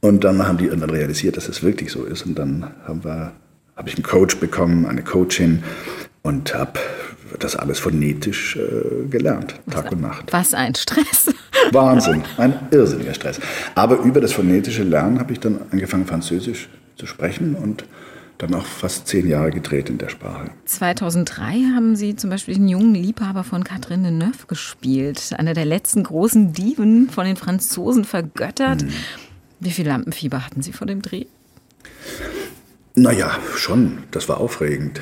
Und 0.00 0.24
dann 0.24 0.46
haben 0.46 0.58
die 0.58 0.66
irgendwann 0.66 0.90
realisiert, 0.90 1.36
dass 1.36 1.48
es 1.48 1.62
wirklich 1.62 1.90
so 1.90 2.04
ist. 2.04 2.26
Und 2.26 2.38
dann 2.38 2.70
haben 2.86 3.02
wir, 3.02 3.32
habe 3.76 3.88
ich 3.88 3.96
einen 3.96 4.04
Coach 4.04 4.36
bekommen, 4.36 4.86
eine 4.86 5.02
Coachin 5.02 5.64
und 6.22 6.54
habe 6.54 6.78
das 7.38 7.56
alles 7.56 7.78
phonetisch 7.78 8.56
äh, 8.56 9.06
gelernt, 9.08 9.54
Tag 9.70 9.92
und 9.92 10.00
Nacht. 10.00 10.32
Was 10.32 10.54
ein 10.54 10.74
Stress. 10.74 11.34
Wahnsinn, 11.72 12.22
ein 12.36 12.54
irrsinniger 12.70 13.14
Stress. 13.14 13.40
Aber 13.74 13.98
über 13.98 14.20
das 14.20 14.32
phonetische 14.32 14.82
Lernen 14.82 15.18
habe 15.18 15.32
ich 15.32 15.40
dann 15.40 15.60
angefangen, 15.70 16.06
Französisch 16.06 16.68
zu 16.96 17.06
sprechen 17.06 17.54
und 17.54 17.84
dann 18.38 18.54
auch 18.54 18.66
fast 18.66 19.08
zehn 19.08 19.28
Jahre 19.28 19.50
gedreht 19.50 19.88
in 19.88 19.98
der 19.98 20.08
Sprache. 20.08 20.50
2003 20.66 21.72
haben 21.74 21.96
Sie 21.96 22.16
zum 22.16 22.30
Beispiel 22.30 22.54
den 22.54 22.68
jungen 22.68 22.94
Liebhaber 22.94 23.44
von 23.44 23.64
Catherine 23.64 24.10
Deneuve 24.10 24.46
gespielt, 24.46 25.34
einer 25.38 25.54
der 25.54 25.64
letzten 25.64 26.02
großen 26.02 26.52
Diven 26.52 27.08
von 27.08 27.24
den 27.24 27.36
Franzosen 27.36 28.04
vergöttert. 28.04 28.82
Hm. 28.82 28.88
Wie 29.60 29.70
viel 29.70 29.86
Lampenfieber 29.86 30.44
hatten 30.44 30.60
Sie 30.60 30.72
vor 30.72 30.86
dem 30.86 31.00
Dreh? 31.00 31.24
Naja, 32.94 33.38
schon. 33.56 33.98
Das 34.10 34.28
war 34.28 34.38
aufregend. 34.38 35.00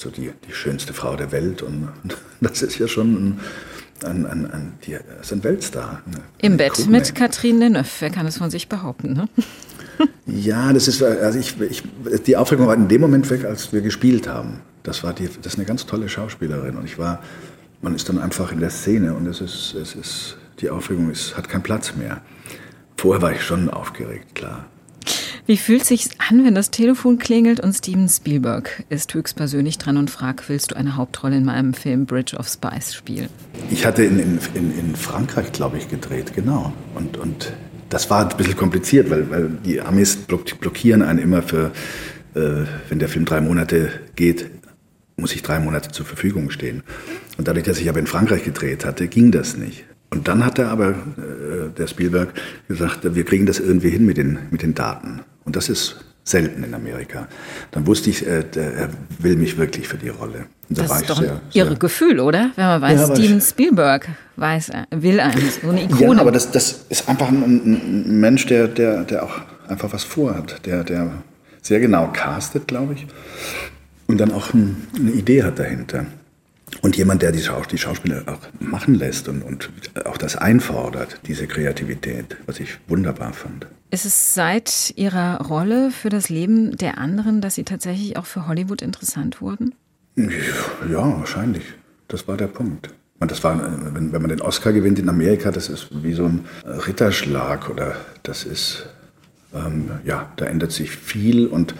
So 0.00 0.08
die, 0.08 0.32
die 0.48 0.52
schönste 0.54 0.94
Frau 0.94 1.14
der 1.14 1.30
Welt. 1.30 1.60
Und 1.60 1.90
das 2.40 2.62
ist 2.62 2.78
ja 2.78 2.88
schon 2.88 3.12
ein, 3.12 3.40
ein, 4.02 4.24
ein, 4.24 4.50
ein, 4.50 4.72
die, 4.86 4.96
ist 5.20 5.30
ein 5.30 5.44
Weltstar. 5.44 6.00
Im 6.38 6.56
Bett 6.56 6.72
Krone. 6.72 6.90
mit 6.90 7.14
Catherine 7.14 7.60
Deneuve. 7.60 7.86
Wer 7.98 8.08
kann 8.08 8.26
es 8.26 8.38
von 8.38 8.50
sich 8.50 8.68
behaupten? 8.68 9.12
Ne? 9.12 9.28
Ja, 10.24 10.72
das 10.72 10.88
ist, 10.88 11.02
also 11.02 11.38
ich, 11.38 11.60
ich, 11.60 11.82
die 12.22 12.34
Aufregung 12.34 12.66
war 12.66 12.74
in 12.74 12.88
dem 12.88 13.02
Moment 13.02 13.28
weg, 13.28 13.44
als 13.44 13.70
wir 13.74 13.82
gespielt 13.82 14.26
haben. 14.26 14.60
Das, 14.82 15.04
war 15.04 15.12
die, 15.12 15.28
das 15.42 15.52
ist 15.52 15.58
eine 15.58 15.66
ganz 15.66 15.84
tolle 15.84 16.08
Schauspielerin 16.08 16.78
und 16.78 16.86
ich 16.86 16.96
war, 16.96 17.22
man 17.82 17.94
ist 17.94 18.08
dann 18.08 18.18
einfach 18.18 18.50
in 18.50 18.60
der 18.60 18.70
Szene 18.70 19.12
und 19.12 19.26
es 19.26 19.42
ist, 19.42 19.74
es 19.74 19.94
ist, 19.94 20.38
die 20.60 20.70
Aufregung 20.70 21.10
ist, 21.10 21.36
hat 21.36 21.50
keinen 21.50 21.62
Platz 21.62 21.96
mehr. 21.96 22.22
Vorher 22.96 23.20
war 23.20 23.32
ich 23.32 23.42
schon 23.42 23.68
aufgeregt, 23.68 24.34
klar. 24.34 24.64
Wie 25.50 25.56
fühlt 25.56 25.84
sich 25.84 26.10
an, 26.18 26.44
wenn 26.44 26.54
das 26.54 26.70
Telefon 26.70 27.18
klingelt 27.18 27.58
und 27.58 27.72
Steven 27.72 28.08
Spielberg 28.08 28.84
ist 28.88 29.12
höchstpersönlich 29.12 29.78
dran 29.78 29.96
und 29.96 30.08
fragt, 30.08 30.48
willst 30.48 30.70
du 30.70 30.76
eine 30.76 30.94
Hauptrolle 30.94 31.38
in 31.38 31.44
meinem 31.44 31.74
Film 31.74 32.06
Bridge 32.06 32.36
of 32.36 32.46
Spies 32.46 32.94
spielen? 32.94 33.28
Ich 33.68 33.84
hatte 33.84 34.04
in, 34.04 34.20
in, 34.20 34.38
in 34.78 34.94
Frankreich, 34.94 35.50
glaube 35.50 35.78
ich, 35.78 35.88
gedreht, 35.88 36.34
genau. 36.36 36.72
Und, 36.94 37.16
und 37.16 37.52
das 37.88 38.08
war 38.10 38.30
ein 38.30 38.36
bisschen 38.36 38.54
kompliziert, 38.54 39.10
weil, 39.10 39.28
weil 39.28 39.48
die 39.64 39.80
Amis 39.80 40.18
blockieren 40.18 41.02
einen 41.02 41.18
immer 41.18 41.42
für, 41.42 41.72
äh, 42.36 42.64
wenn 42.88 43.00
der 43.00 43.08
Film 43.08 43.24
drei 43.24 43.40
Monate 43.40 43.90
geht, 44.14 44.48
muss 45.16 45.34
ich 45.34 45.42
drei 45.42 45.58
Monate 45.58 45.90
zur 45.90 46.06
Verfügung 46.06 46.50
stehen. 46.50 46.84
Und 47.38 47.48
dadurch, 47.48 47.64
dass 47.64 47.80
ich 47.80 47.88
aber 47.88 47.98
in 47.98 48.06
Frankreich 48.06 48.44
gedreht 48.44 48.84
hatte, 48.84 49.08
ging 49.08 49.32
das 49.32 49.56
nicht. 49.56 49.84
Und 50.10 50.28
dann 50.28 50.44
hat 50.44 50.60
er 50.60 50.70
aber, 50.70 50.90
äh, 50.90 51.70
der 51.76 51.88
Spielberg, 51.88 52.34
gesagt, 52.68 53.16
wir 53.16 53.24
kriegen 53.24 53.46
das 53.46 53.58
irgendwie 53.58 53.90
hin 53.90 54.06
mit 54.06 54.16
den, 54.16 54.38
mit 54.52 54.62
den 54.62 54.76
Daten. 54.76 55.22
Und 55.50 55.56
das 55.56 55.68
ist 55.68 55.96
selten 56.22 56.62
in 56.62 56.72
Amerika. 56.74 57.26
Dann 57.72 57.84
wusste 57.88 58.08
ich, 58.08 58.24
äh, 58.24 58.44
er 58.54 58.88
will 59.18 59.34
mich 59.34 59.58
wirklich 59.58 59.88
für 59.88 59.96
die 59.96 60.10
Rolle. 60.10 60.46
Da 60.68 60.84
das 60.84 61.00
ist 61.00 61.10
doch 61.10 61.18
sehr, 61.20 61.32
ein 61.32 61.40
irre 61.52 61.74
Gefühl, 61.74 62.20
oder? 62.20 62.52
Wenn 62.54 62.66
man 62.66 62.80
weiß, 62.80 63.00
ja, 63.00 63.16
Steven 63.16 63.40
Spielberg 63.40 64.06
weiß, 64.36 64.70
will 64.92 65.18
einen, 65.18 65.42
so 65.60 65.70
eine 65.70 65.82
Ikone. 65.82 66.14
Ja, 66.14 66.20
aber 66.20 66.30
das, 66.30 66.52
das 66.52 66.84
ist 66.88 67.08
einfach 67.08 67.30
ein, 67.30 67.42
ein, 67.42 68.20
Mensch, 68.20 68.46
der, 68.46 68.68
der, 68.68 69.02
der 69.02 69.24
auch 69.24 69.40
einfach 69.66 69.92
was 69.92 70.04
vorhat, 70.04 70.64
der, 70.66 70.84
der 70.84 71.10
sehr 71.62 71.80
genau 71.80 72.12
castet, 72.12 72.68
glaube 72.68 72.94
ich, 72.94 73.08
und 74.06 74.18
dann 74.18 74.30
auch 74.30 74.54
ein, 74.54 74.86
eine 74.96 75.10
Idee 75.10 75.42
hat 75.42 75.58
dahinter. 75.58 76.06
Und 76.80 76.96
jemand, 76.96 77.22
der 77.22 77.32
die, 77.32 77.42
Schaus 77.42 77.66
die 77.66 77.76
Schauspieler 77.76 78.22
auch 78.26 78.38
machen 78.60 78.94
lässt 78.94 79.26
und, 79.26 79.42
und 79.42 79.68
auch 80.04 80.16
das 80.16 80.36
einfordert, 80.36 81.18
diese 81.26 81.48
Kreativität, 81.48 82.36
was 82.46 82.60
ich 82.60 82.78
wunderbar 82.86 83.32
fand. 83.32 83.66
Ist 83.92 84.04
es 84.04 84.34
seit 84.34 84.92
Ihrer 84.96 85.40
Rolle 85.40 85.90
für 85.90 86.10
das 86.10 86.28
Leben 86.28 86.76
der 86.76 86.98
anderen, 86.98 87.40
dass 87.40 87.56
Sie 87.56 87.64
tatsächlich 87.64 88.16
auch 88.16 88.26
für 88.26 88.46
Hollywood 88.46 88.82
interessant 88.82 89.40
wurden? 89.40 89.74
Ja, 90.16 91.18
wahrscheinlich. 91.18 91.64
Das 92.06 92.28
war 92.28 92.36
der 92.36 92.46
Punkt. 92.46 92.90
Das 93.18 93.44
war, 93.44 93.60
wenn, 93.94 94.12
wenn 94.12 94.22
man 94.22 94.30
den 94.30 94.40
Oscar 94.40 94.72
gewinnt 94.72 94.98
in 94.98 95.08
Amerika, 95.08 95.50
das 95.50 95.68
ist 95.68 95.88
wie 96.02 96.14
so 96.14 96.24
ein 96.24 96.46
Ritterschlag 96.64 97.68
oder 97.68 97.96
das 98.22 98.44
ist, 98.44 98.86
ähm, 99.52 99.90
ja, 100.04 100.32
da 100.36 100.46
ändert 100.46 100.72
sich 100.72 100.90
viel 100.90 101.46
und 101.46 101.74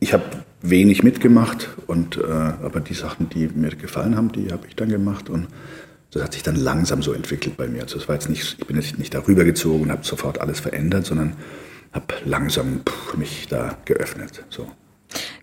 ich 0.00 0.14
habe 0.14 0.24
wenig 0.62 1.02
mitgemacht 1.02 1.68
und 1.86 2.16
äh, 2.16 2.22
aber 2.22 2.80
die 2.80 2.94
Sachen, 2.94 3.28
die 3.28 3.48
mir 3.48 3.70
gefallen 3.70 4.16
haben, 4.16 4.32
die 4.32 4.52
habe 4.52 4.66
ich 4.66 4.74
dann 4.74 4.88
gemacht 4.88 5.28
und 5.28 5.48
das 6.14 6.22
hat 6.22 6.32
sich 6.32 6.42
dann 6.42 6.56
langsam 6.56 7.02
so 7.02 7.12
entwickelt 7.12 7.56
bei 7.56 7.66
mir. 7.66 7.82
Also 7.82 7.98
es 7.98 8.08
war 8.08 8.14
jetzt 8.14 8.28
nicht, 8.28 8.56
ich 8.58 8.66
bin 8.66 8.76
jetzt 8.76 8.98
nicht 8.98 9.12
darüber 9.12 9.44
gezogen 9.44 9.84
und 9.84 9.90
habe 9.90 10.04
sofort 10.04 10.40
alles 10.40 10.60
verändert, 10.60 11.06
sondern 11.06 11.34
habe 11.92 12.06
langsam 12.24 12.82
mich 13.16 13.48
da 13.48 13.76
geöffnet. 13.84 14.44
So. 14.48 14.70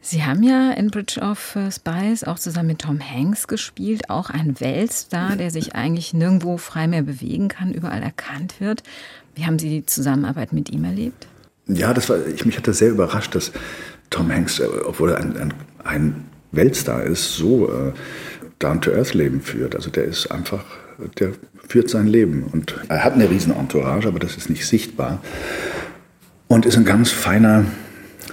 Sie 0.02 0.24
haben 0.24 0.44
ja 0.44 0.72
in 0.72 0.90
Bridge 0.90 1.20
of 1.20 1.58
Spies 1.72 2.24
auch 2.24 2.40
zusammen 2.40 2.70
mit 2.70 2.80
Tom 2.80 3.00
Hanks 3.00 3.48
gespielt, 3.48 4.10
auch 4.10 4.30
ein 4.30 4.60
Weltstar, 4.60 5.36
der 5.36 5.52
sich 5.52 5.76
eigentlich 5.76 6.14
nirgendwo 6.14 6.58
frei 6.58 6.88
mehr 6.88 7.04
bewegen 7.04 7.50
kann, 7.50 7.74
überall 7.74 8.02
erkannt 8.02 8.56
wird. 8.60 8.84
Wie 9.36 9.46
haben 9.46 9.60
Sie 9.60 9.70
die 9.70 9.86
Zusammenarbeit 9.86 10.54
mit 10.54 10.70
ihm 10.70 10.84
erlebt? 10.84 11.28
Ja, 11.68 11.94
das 11.94 12.10
war, 12.10 12.26
ich, 12.28 12.46
mich 12.46 12.58
hat 12.58 12.68
das 12.68 12.80
sehr 12.80 12.90
überrascht, 12.90 13.36
dass 13.36 13.52
Tom 14.10 14.32
Hanks, 14.32 14.60
äh, 14.60 14.66
obwohl 14.86 15.12
er 15.12 15.18
ein, 15.18 15.38
ein, 15.38 15.54
ein 15.84 16.26
Weltstar 16.52 17.04
ist, 17.04 17.36
so 17.36 17.72
äh, 17.72 17.94
Down-to-Earth-Leben 18.62 19.42
führt. 19.42 19.76
Also 19.76 19.90
der 19.90 20.06
ist 20.06 20.32
einfach, 20.32 20.64
der 21.20 21.32
führt 21.68 21.90
sein 21.90 22.08
Leben 22.08 22.44
und 22.52 22.76
er 22.90 23.04
hat 23.04 23.14
eine 23.14 23.30
riesen 23.30 23.56
Entourage, 23.56 24.08
aber 24.08 24.20
das 24.20 24.38
ist 24.38 24.50
nicht 24.50 24.66
sichtbar 24.66 25.22
und 26.48 26.66
ist 26.66 26.78
ein 26.78 26.86
ganz 26.86 27.12
feiner, 27.12 27.66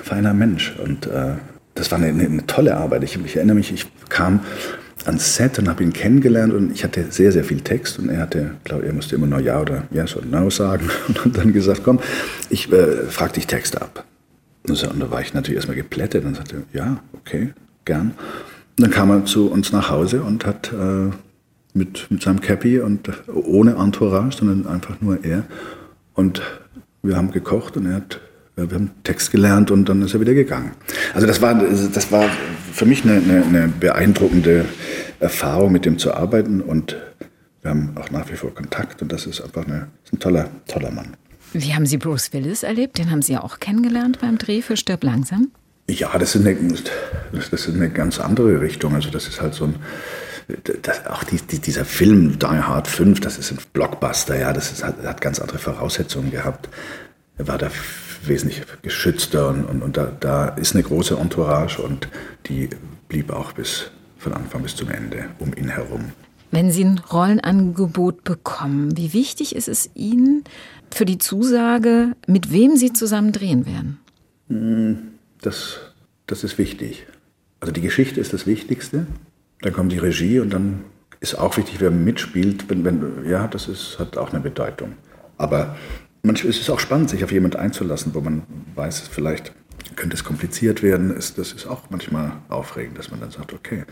feiner 0.02 0.34
Mensch 0.34 0.74
und 0.82 1.06
äh, 1.06 1.34
das 1.74 1.92
war 1.92 1.98
eine, 1.98 2.08
eine, 2.08 2.46
tolle 2.46 2.76
Arbeit. 2.76 3.04
Ich, 3.04 3.16
ich 3.24 3.36
erinnere 3.36 3.54
mich, 3.54 3.72
ich 3.72 3.86
kam 4.08 4.40
ans 5.04 5.36
Set 5.36 5.58
und 5.60 5.68
habe 5.68 5.84
ihn 5.84 5.92
kennengelernt 5.92 6.52
und 6.52 6.72
ich 6.72 6.82
hatte 6.82 7.06
sehr, 7.10 7.30
sehr 7.30 7.44
viel 7.44 7.60
Text 7.60 8.00
und 8.00 8.08
er 8.08 8.18
hatte, 8.22 8.56
glaube 8.64 8.84
er 8.86 8.92
musste 8.92 9.14
immer 9.14 9.28
nur 9.28 9.38
Ja 9.38 9.60
oder 9.60 9.84
Yes 9.92 10.16
oder 10.16 10.26
No 10.26 10.50
sagen 10.50 10.90
und 11.08 11.24
hat 11.24 11.36
dann 11.36 11.52
gesagt, 11.52 11.82
komm, 11.84 12.00
ich 12.50 12.72
äh, 12.72 13.04
frage 13.04 13.34
dich 13.34 13.46
Texte 13.46 13.80
ab. 13.80 14.04
Und, 14.68 14.82
und 14.82 15.00
da 15.00 15.10
war 15.10 15.20
ich 15.20 15.32
natürlich 15.32 15.56
erstmal 15.56 15.76
geplättet 15.76 16.24
und 16.24 16.36
sagte, 16.36 16.64
ja, 16.72 16.98
okay, 17.14 17.52
gern. 17.84 18.14
Dann 18.78 18.90
kam 18.90 19.10
er 19.10 19.24
zu 19.24 19.50
uns 19.50 19.72
nach 19.72 19.90
Hause 19.90 20.22
und 20.22 20.46
hat 20.46 20.72
äh, 20.72 21.10
mit, 21.74 22.10
mit 22.10 22.22
seinem 22.22 22.40
Cappy 22.40 22.80
und 22.80 23.10
ohne 23.28 23.74
Entourage, 23.74 24.38
sondern 24.38 24.66
einfach 24.66 25.00
nur 25.00 25.24
er. 25.24 25.44
Und 26.14 26.42
wir 27.02 27.16
haben 27.16 27.32
gekocht 27.32 27.76
und 27.76 27.86
er 27.86 27.96
hat, 27.96 28.20
wir 28.56 28.70
haben 28.70 28.90
Text 29.02 29.32
gelernt 29.32 29.70
und 29.70 29.88
dann 29.88 30.02
ist 30.02 30.14
er 30.14 30.20
wieder 30.20 30.34
gegangen. 30.34 30.72
Also 31.14 31.26
das 31.26 31.42
war, 31.42 31.54
das 31.54 32.12
war 32.12 32.28
für 32.72 32.86
mich 32.86 33.04
eine, 33.04 33.14
eine, 33.14 33.44
eine 33.44 33.68
beeindruckende 33.68 34.64
Erfahrung, 35.20 35.72
mit 35.72 35.84
dem 35.84 35.98
zu 35.98 36.14
arbeiten 36.14 36.60
und 36.60 36.96
wir 37.62 37.70
haben 37.70 37.96
auch 37.96 38.10
nach 38.10 38.30
wie 38.30 38.36
vor 38.36 38.54
Kontakt 38.54 39.02
und 39.02 39.10
das 39.10 39.26
ist 39.26 39.40
einfach 39.40 39.66
eine, 39.66 39.88
ist 40.04 40.12
ein 40.12 40.20
toller, 40.20 40.48
toller 40.68 40.92
Mann. 40.92 41.16
Wie 41.52 41.74
haben 41.74 41.86
Sie 41.86 41.96
Bruce 41.96 42.32
Willis 42.32 42.62
erlebt? 42.62 42.98
Den 42.98 43.10
haben 43.10 43.22
Sie 43.22 43.32
ja 43.32 43.42
auch 43.42 43.58
kennengelernt 43.58 44.20
beim 44.20 44.38
Dreh 44.38 44.62
für 44.62 44.76
Stirb 44.76 45.02
langsam. 45.02 45.50
Ja, 45.90 46.18
das 46.18 46.34
ist, 46.34 46.46
eine, 46.46 46.56
das 47.32 47.48
ist 47.52 47.68
eine 47.74 47.90
ganz 47.90 48.20
andere 48.20 48.60
Richtung. 48.60 48.94
Also 48.94 49.10
das 49.10 49.26
ist 49.26 49.40
halt 49.40 49.54
so 49.54 49.64
ein, 49.64 49.76
das, 50.82 51.06
auch 51.06 51.24
die, 51.24 51.36
die, 51.36 51.58
dieser 51.58 51.84
Film 51.84 52.38
Die 52.38 52.46
Hard 52.46 52.88
5, 52.88 53.20
das 53.20 53.38
ist 53.38 53.52
ein 53.52 53.58
Blockbuster, 53.72 54.38
ja, 54.38 54.52
das 54.52 54.72
ist, 54.72 54.84
hat, 54.84 55.02
hat 55.02 55.20
ganz 55.20 55.40
andere 55.40 55.58
Voraussetzungen 55.58 56.30
gehabt. 56.30 56.68
Er 57.38 57.48
war 57.48 57.58
da 57.58 57.70
wesentlich 58.24 58.62
geschützter 58.82 59.48
und, 59.48 59.64
und, 59.64 59.82
und 59.82 59.96
da, 59.96 60.10
da 60.20 60.48
ist 60.48 60.74
eine 60.74 60.82
große 60.82 61.16
Entourage 61.16 61.80
und 61.80 62.08
die 62.46 62.68
blieb 63.08 63.30
auch 63.30 63.52
bis 63.52 63.90
von 64.18 64.32
Anfang 64.32 64.62
bis 64.62 64.74
zum 64.74 64.90
Ende 64.90 65.26
um 65.38 65.54
ihn 65.54 65.68
herum. 65.68 66.12
Wenn 66.50 66.70
Sie 66.70 66.84
ein 66.84 66.98
Rollenangebot 66.98 68.24
bekommen, 68.24 68.96
wie 68.96 69.12
wichtig 69.12 69.54
ist 69.54 69.68
es 69.68 69.90
Ihnen 69.94 70.44
für 70.90 71.04
die 71.04 71.18
Zusage, 71.18 72.16
mit 72.26 72.52
wem 72.52 72.76
Sie 72.76 72.92
zusammen 72.92 73.32
drehen 73.32 73.66
werden? 73.66 74.00
Hm, 74.48 75.17
das, 75.42 75.78
das 76.26 76.44
ist 76.44 76.58
wichtig. 76.58 77.06
Also 77.60 77.72
die 77.72 77.80
Geschichte 77.80 78.20
ist 78.20 78.32
das 78.32 78.46
Wichtigste. 78.46 79.06
Dann 79.60 79.72
kommt 79.72 79.92
die 79.92 79.98
Regie 79.98 80.40
und 80.40 80.50
dann 80.50 80.84
ist 81.20 81.34
auch 81.34 81.56
wichtig, 81.56 81.76
wer 81.80 81.90
mitspielt. 81.90 82.68
Wenn, 82.68 82.84
wenn, 82.84 83.28
ja, 83.28 83.48
das 83.48 83.68
ist, 83.68 83.98
hat 83.98 84.16
auch 84.16 84.32
eine 84.32 84.40
Bedeutung. 84.40 84.94
Aber 85.36 85.76
manchmal 86.22 86.50
ist 86.50 86.60
es 86.60 86.70
auch 86.70 86.80
spannend, 86.80 87.10
sich 87.10 87.24
auf 87.24 87.32
jemanden 87.32 87.56
einzulassen, 87.58 88.14
wo 88.14 88.20
man 88.20 88.42
weiß, 88.74 89.08
vielleicht 89.08 89.52
könnte 89.96 90.14
es 90.14 90.24
kompliziert 90.24 90.82
werden. 90.82 91.14
das 91.14 91.36
ist 91.36 91.66
auch 91.66 91.90
manchmal 91.90 92.32
aufregend, 92.48 92.98
dass 92.98 93.10
man 93.10 93.20
dann 93.20 93.30
sagt, 93.30 93.52
okay, 93.52 93.84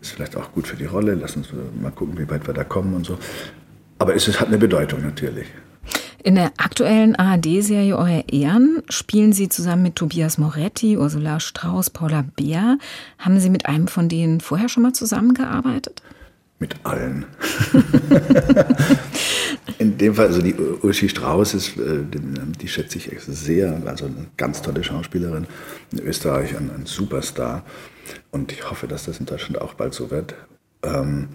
ist 0.00 0.12
vielleicht 0.12 0.36
auch 0.36 0.52
gut 0.52 0.66
für 0.66 0.76
die 0.76 0.84
Rolle, 0.84 1.14
lass 1.14 1.36
uns 1.36 1.48
mal 1.80 1.90
gucken, 1.90 2.18
wie 2.18 2.30
weit 2.30 2.46
wir 2.46 2.54
da 2.54 2.64
kommen 2.64 2.94
und 2.94 3.04
so. 3.04 3.18
Aber 3.98 4.14
es 4.14 4.40
hat 4.40 4.48
eine 4.48 4.58
Bedeutung 4.58 5.02
natürlich. 5.02 5.46
In 6.24 6.34
der 6.34 6.52
aktuellen 6.56 7.14
ARD-Serie 7.14 7.96
Euer 7.96 8.24
Ehren 8.28 8.82
spielen 8.88 9.32
Sie 9.32 9.48
zusammen 9.48 9.84
mit 9.84 9.96
Tobias 9.96 10.36
Moretti, 10.36 10.96
Ursula 10.96 11.38
Strauß, 11.38 11.90
Paula 11.90 12.24
Beer. 12.36 12.78
Haben 13.18 13.38
Sie 13.38 13.50
mit 13.50 13.66
einem 13.66 13.86
von 13.86 14.08
denen 14.08 14.40
vorher 14.40 14.68
schon 14.68 14.82
mal 14.82 14.92
zusammengearbeitet? 14.92 16.02
Mit 16.58 16.74
allen. 16.82 17.24
In 19.78 19.96
dem 19.96 20.16
Fall, 20.16 20.26
also 20.26 20.42
die 20.42 20.56
Uschi 20.82 21.08
Strauß 21.08 21.54
ist, 21.54 21.76
äh, 21.76 22.00
die 22.60 22.66
schätze 22.66 22.98
ich 22.98 23.08
sehr, 23.20 23.80
also 23.86 24.06
eine 24.06 24.26
ganz 24.36 24.60
tolle 24.60 24.82
Schauspielerin, 24.82 25.46
in 25.92 26.00
Österreich 26.00 26.56
ein, 26.56 26.68
ein 26.74 26.86
Superstar. 26.86 27.64
Und 28.32 28.50
ich 28.50 28.68
hoffe, 28.68 28.88
dass 28.88 29.04
das 29.04 29.20
in 29.20 29.26
Deutschland 29.26 29.60
auch 29.60 29.74
bald 29.74 29.94
so 29.94 30.10
wird. 30.10 30.34
Ähm, 30.82 31.28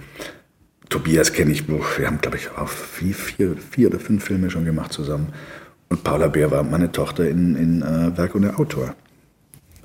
Tobias 0.89 1.33
kenne 1.33 1.51
ich, 1.51 1.67
wir 1.67 2.07
haben, 2.07 2.19
glaube 2.19 2.37
ich, 2.37 2.49
auch 2.57 2.67
vier, 2.67 3.13
vier, 3.13 3.55
vier, 3.57 3.89
oder 3.89 3.99
fünf 3.99 4.23
Filme 4.23 4.49
schon 4.49 4.65
gemacht 4.65 4.93
zusammen. 4.93 5.33
Und 5.89 6.03
Paula 6.03 6.27
Bär 6.27 6.51
war 6.51 6.63
meine 6.63 6.91
Tochter 6.91 7.27
in, 7.27 7.55
in 7.55 7.81
äh, 7.81 8.17
Werk 8.17 8.35
und 8.35 8.43
der 8.43 8.59
Autor. 8.59 8.95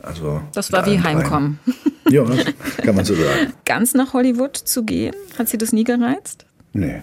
Also 0.02 0.40
das 0.54 0.72
war 0.72 0.86
wie 0.86 1.00
Heimkommen. 1.00 1.58
Ja, 2.10 2.24
kann 2.78 2.96
man 2.96 3.04
so 3.04 3.14
sagen. 3.14 3.52
Ganz 3.66 3.92
nach 3.92 4.14
Hollywood 4.14 4.56
zu 4.56 4.82
gehen, 4.82 5.14
hat 5.38 5.46
Sie 5.50 5.58
das 5.58 5.74
nie 5.74 5.84
gereizt? 5.84 6.46
Nee. 6.72 7.02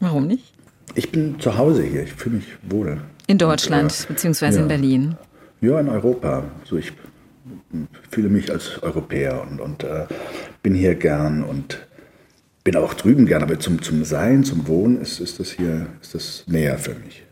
Warum 0.00 0.26
nicht? 0.26 0.52
Ich 0.96 1.12
bin 1.12 1.38
zu 1.38 1.56
Hause 1.56 1.84
hier, 1.84 2.02
ich 2.02 2.12
fühle 2.14 2.38
mich 2.38 2.46
wohl. 2.62 3.00
In 3.28 3.38
Deutschland, 3.38 3.92
und, 3.92 4.04
äh, 4.04 4.12
beziehungsweise 4.12 4.56
ja. 4.56 4.62
in 4.64 4.68
Berlin? 4.68 5.16
Ja, 5.60 5.78
in 5.78 5.88
Europa. 5.88 6.42
So, 6.64 6.76
ich 6.76 6.92
fühle 8.10 8.28
mich 8.28 8.50
als 8.50 8.82
Europäer 8.82 9.46
und, 9.48 9.60
und 9.60 9.84
äh, 9.84 10.06
bin 10.64 10.74
hier 10.74 10.96
gern 10.96 11.44
und 11.44 11.86
bin 12.64 12.76
auch 12.76 12.94
drüben 12.94 13.26
gern, 13.26 13.42
aber 13.42 13.60
zum, 13.60 13.82
zum 13.82 14.04
Sein, 14.04 14.42
zum 14.42 14.66
Wohnen 14.66 15.00
ist, 15.00 15.20
ist 15.20 15.38
das 15.38 15.50
hier 15.52 15.86
ist 16.00 16.14
das 16.14 16.44
näher 16.46 16.78
für 16.78 16.94
mich. 16.94 17.22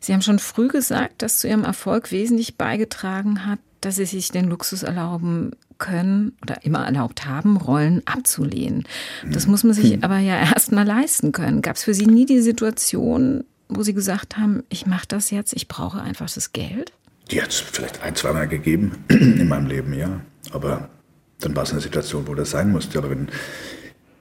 Sie 0.00 0.12
haben 0.12 0.22
schon 0.22 0.38
früh 0.38 0.68
gesagt, 0.68 1.22
dass 1.22 1.40
zu 1.40 1.48
Ihrem 1.48 1.64
Erfolg 1.64 2.12
wesentlich 2.12 2.56
beigetragen 2.56 3.44
hat, 3.44 3.58
dass 3.80 3.96
Sie 3.96 4.06
sich 4.06 4.30
den 4.30 4.48
Luxus 4.48 4.84
erlauben 4.84 5.50
können 5.78 6.32
oder 6.42 6.64
immer 6.64 6.84
erlaubt 6.84 7.26
haben, 7.26 7.56
Rollen 7.56 8.02
abzulehnen. 8.06 8.84
Das 9.30 9.46
muss 9.46 9.62
man 9.64 9.74
sich 9.74 9.92
hm. 9.92 10.04
aber 10.04 10.18
ja 10.18 10.38
erst 10.54 10.72
mal 10.72 10.86
leisten 10.86 11.32
können. 11.32 11.62
Gab 11.62 11.76
es 11.76 11.84
für 11.84 11.94
Sie 11.94 12.06
nie 12.06 12.26
die 12.26 12.40
Situation, 12.40 13.44
wo 13.68 13.82
Sie 13.82 13.94
gesagt 13.94 14.36
haben, 14.36 14.62
ich 14.68 14.86
mache 14.86 15.06
das 15.08 15.30
jetzt, 15.30 15.52
ich 15.52 15.68
brauche 15.68 16.00
einfach 16.00 16.30
das 16.30 16.52
Geld? 16.52 16.92
Die 17.30 17.42
hat 17.42 17.50
es 17.50 17.56
vielleicht 17.58 18.02
ein, 18.02 18.14
zweimal 18.14 18.48
gegeben 18.48 18.92
in 19.08 19.48
meinem 19.48 19.66
Leben, 19.66 19.92
ja. 19.92 20.20
Aber 20.52 20.88
dann 21.40 21.54
war 21.54 21.62
es 21.62 21.72
eine 21.72 21.80
Situation, 21.80 22.26
wo 22.26 22.34
das 22.34 22.50
sein 22.50 22.70
musste. 22.70 22.98
Aber 22.98 23.10
wenn 23.10 23.28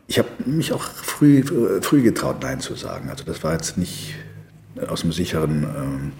ich 0.08 0.20
habe 0.20 0.30
mich 0.46 0.74
auch 0.74 0.84
früh, 0.84 1.44
früh 1.82 2.02
getraut, 2.02 2.38
Nein 2.42 2.60
zu 2.60 2.76
sagen. 2.76 3.10
Also 3.10 3.24
das 3.24 3.44
war 3.44 3.54
jetzt 3.54 3.78
nicht 3.78 4.16
aus 4.88 5.04
einem 5.04 5.12
sicheren 5.12 5.64
ähm, 5.64 6.12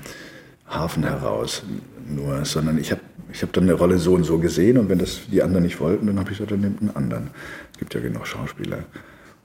Hafen 0.68 1.04
heraus 1.04 1.64
nur, 2.08 2.44
sondern 2.46 2.78
ich 2.78 2.92
habe 2.92 3.02
ich 3.32 3.44
hab 3.44 3.52
dann 3.54 3.64
eine 3.64 3.74
Rolle 3.74 3.98
so 3.98 4.14
und 4.14 4.24
so 4.24 4.40
gesehen 4.40 4.78
und 4.78 4.90
wenn 4.90 5.00
das 5.00 5.22
die 5.30 5.44
anderen 5.44 5.64
nicht 5.64 5.80
wollten, 5.80 6.08
dann 6.08 6.18
habe 6.18 6.32
ich 6.32 6.38
gesagt, 6.38 6.52
dann 6.52 6.62
nehmt 6.62 6.82
einen 6.82 6.96
anderen. 6.96 7.30
Es 7.74 7.80
gibt 7.80 7.94
ja 7.94 8.00
genug 8.00 8.26
Schauspieler. 8.26 8.80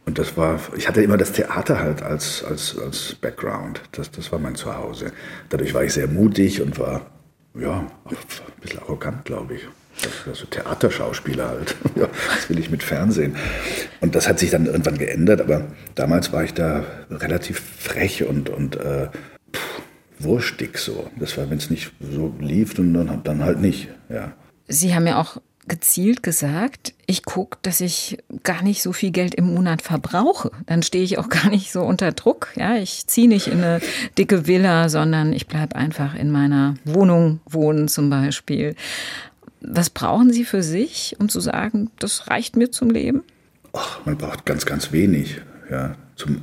Und 0.05 0.19
das 0.19 0.37
war, 0.37 0.59
ich 0.77 0.89
hatte 0.89 1.03
immer 1.03 1.17
das 1.17 1.33
Theater 1.33 1.81
halt 1.81 2.03
als, 2.03 2.43
als, 2.45 2.77
als 2.79 3.15
Background. 3.15 3.83
Das, 3.93 4.11
das 4.11 4.33
war 4.33 4.39
mein 4.39 4.55
Zuhause. 4.55 5.13
Dadurch 5.49 5.75
war 5.75 5.85
ich 5.85 5.93
sehr 5.93 6.09
mutig 6.09 6.61
und 6.61 6.79
war, 6.79 7.07
ja, 7.59 7.87
ein 8.05 8.17
bisschen 8.61 8.81
arrogant, 8.81 9.25
glaube 9.25 9.55
ich. 9.55 9.69
Also 10.27 10.47
Theaterschauspieler 10.47 11.49
halt. 11.49 11.77
Das 11.95 12.49
will 12.49 12.59
ich 12.59 12.71
mit 12.71 12.83
Fernsehen. 12.83 13.37
Und 14.01 14.15
das 14.15 14.29
hat 14.29 14.39
sich 14.39 14.51
dann 14.51 14.67
irgendwann 14.67 14.99
geändert, 14.99 15.41
aber 15.41 15.67
damals 15.95 16.33
war 16.33 16.43
ich 16.45 16.55
da 16.55 16.85
relativ 17.11 17.61
frech 17.61 18.25
und, 18.25 18.49
und 18.49 18.77
äh, 18.77 19.09
pff, 19.55 19.83
wurstig 20.19 20.79
so. 20.79 21.11
Das 21.19 21.37
war, 21.39 21.51
wenn 21.51 21.59
es 21.59 21.71
nicht 21.71 21.93
so 22.01 22.35
lief, 22.41 22.75
dann, 22.75 23.21
dann 23.23 23.45
halt 23.45 23.61
nicht. 23.61 23.89
Ja. 24.09 24.33
Sie 24.69 24.95
haben 24.95 25.07
ja 25.07 25.21
auch 25.21 25.39
gezielt 25.69 26.23
gesagt, 26.23 26.93
ich 27.07 27.25
gucke, 27.25 27.59
dass 27.63 27.81
ich 27.81 28.19
gar 28.43 28.63
nicht 28.63 28.83
so 28.83 28.93
viel 28.93 29.11
Geld 29.13 29.35
im 29.35 29.55
Monat 29.55 29.83
verbrauche. 29.83 30.51
Dann 30.67 30.83
stehe 30.83 31.05
ich 31.05 31.19
auch 31.19 31.29
gar 31.29 31.51
nicht 31.51 31.71
so 31.71 31.83
unter 31.83 32.13
Druck. 32.13 32.49
Ja, 32.57 32.77
ich 32.77 33.07
ziehe 33.07 33.29
nicht 33.29 33.47
in 33.47 33.59
eine 33.59 33.81
dicke 34.19 34.47
Villa, 34.47 34.89
sondern 34.89 35.33
ich 35.33 35.47
bleibe 35.47 35.77
einfach 35.77 36.15
in 36.15 36.31
meiner 36.31 36.75
Wohnung 36.85 37.41
wohnen 37.47 37.89
zum 37.89 38.11
Beispiel. 38.11 38.75
Was 39.65 39.91
brauchen 39.91 40.33
Sie 40.33 40.45
für 40.45 40.63
sich, 40.63 41.17
um 41.19 41.29
zu 41.29 41.41
sagen, 41.41 41.91
das 41.99 42.29
reicht 42.29 42.57
mir 42.57 42.71
zum 42.71 42.91
Leben? 42.91 43.23
Ach, 43.73 44.05
man 44.05 44.19
braucht 44.19 44.45
ganz, 44.45 44.67
ganz 44.67 44.93
wenig. 44.93 45.41
Ja, 45.71 45.95
zum 46.17 46.43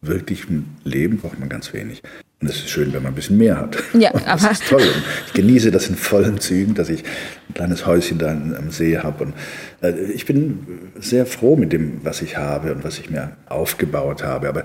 wirklichen 0.00 0.76
Leben 0.84 1.18
braucht 1.18 1.38
man 1.38 1.48
ganz 1.48 1.72
wenig. 1.72 2.02
Und 2.40 2.50
es 2.50 2.56
ist 2.56 2.70
schön, 2.70 2.92
wenn 2.92 3.02
man 3.02 3.12
ein 3.12 3.14
bisschen 3.14 3.38
mehr 3.38 3.58
hat. 3.58 3.76
Ja, 3.94 4.10
und 4.12 4.26
aber. 4.26 4.48
Das 4.48 4.60
ist 4.60 4.68
toll. 4.68 4.82
Und 4.82 5.02
ich 5.26 5.32
genieße 5.32 5.70
das 5.70 5.88
in 5.88 5.96
vollen 5.96 6.38
Zügen, 6.38 6.74
dass 6.74 6.88
ich 6.88 7.02
ein 7.48 7.54
kleines 7.54 7.86
Häuschen 7.86 8.18
da 8.18 8.30
am 8.30 8.70
See 8.70 8.98
habe. 8.98 9.24
Und 9.24 9.34
äh, 9.82 9.98
ich 10.12 10.26
bin 10.26 10.90
sehr 11.00 11.26
froh 11.26 11.56
mit 11.56 11.72
dem, 11.72 12.04
was 12.04 12.22
ich 12.22 12.36
habe 12.36 12.74
und 12.74 12.84
was 12.84 12.98
ich 12.98 13.10
mir 13.10 13.36
aufgebaut 13.46 14.22
habe. 14.22 14.48
Aber 14.48 14.64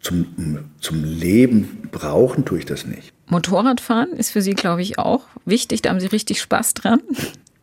zum, 0.00 0.58
zum 0.80 1.02
Leben 1.02 1.88
brauchen 1.90 2.44
tue 2.44 2.58
ich 2.58 2.66
das 2.66 2.86
nicht. 2.86 3.12
Motorradfahren 3.26 4.12
ist 4.12 4.30
für 4.30 4.42
Sie, 4.42 4.54
glaube 4.54 4.82
ich, 4.82 4.98
auch 4.98 5.24
wichtig. 5.44 5.82
Da 5.82 5.90
haben 5.90 6.00
Sie 6.00 6.06
richtig 6.06 6.40
Spaß 6.40 6.74
dran. 6.74 7.00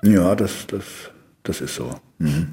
Ja, 0.04 0.36
das, 0.36 0.68
das, 0.68 0.84
das 1.44 1.62
ist 1.62 1.76
so. 1.76 2.00
Mhm. 2.18 2.48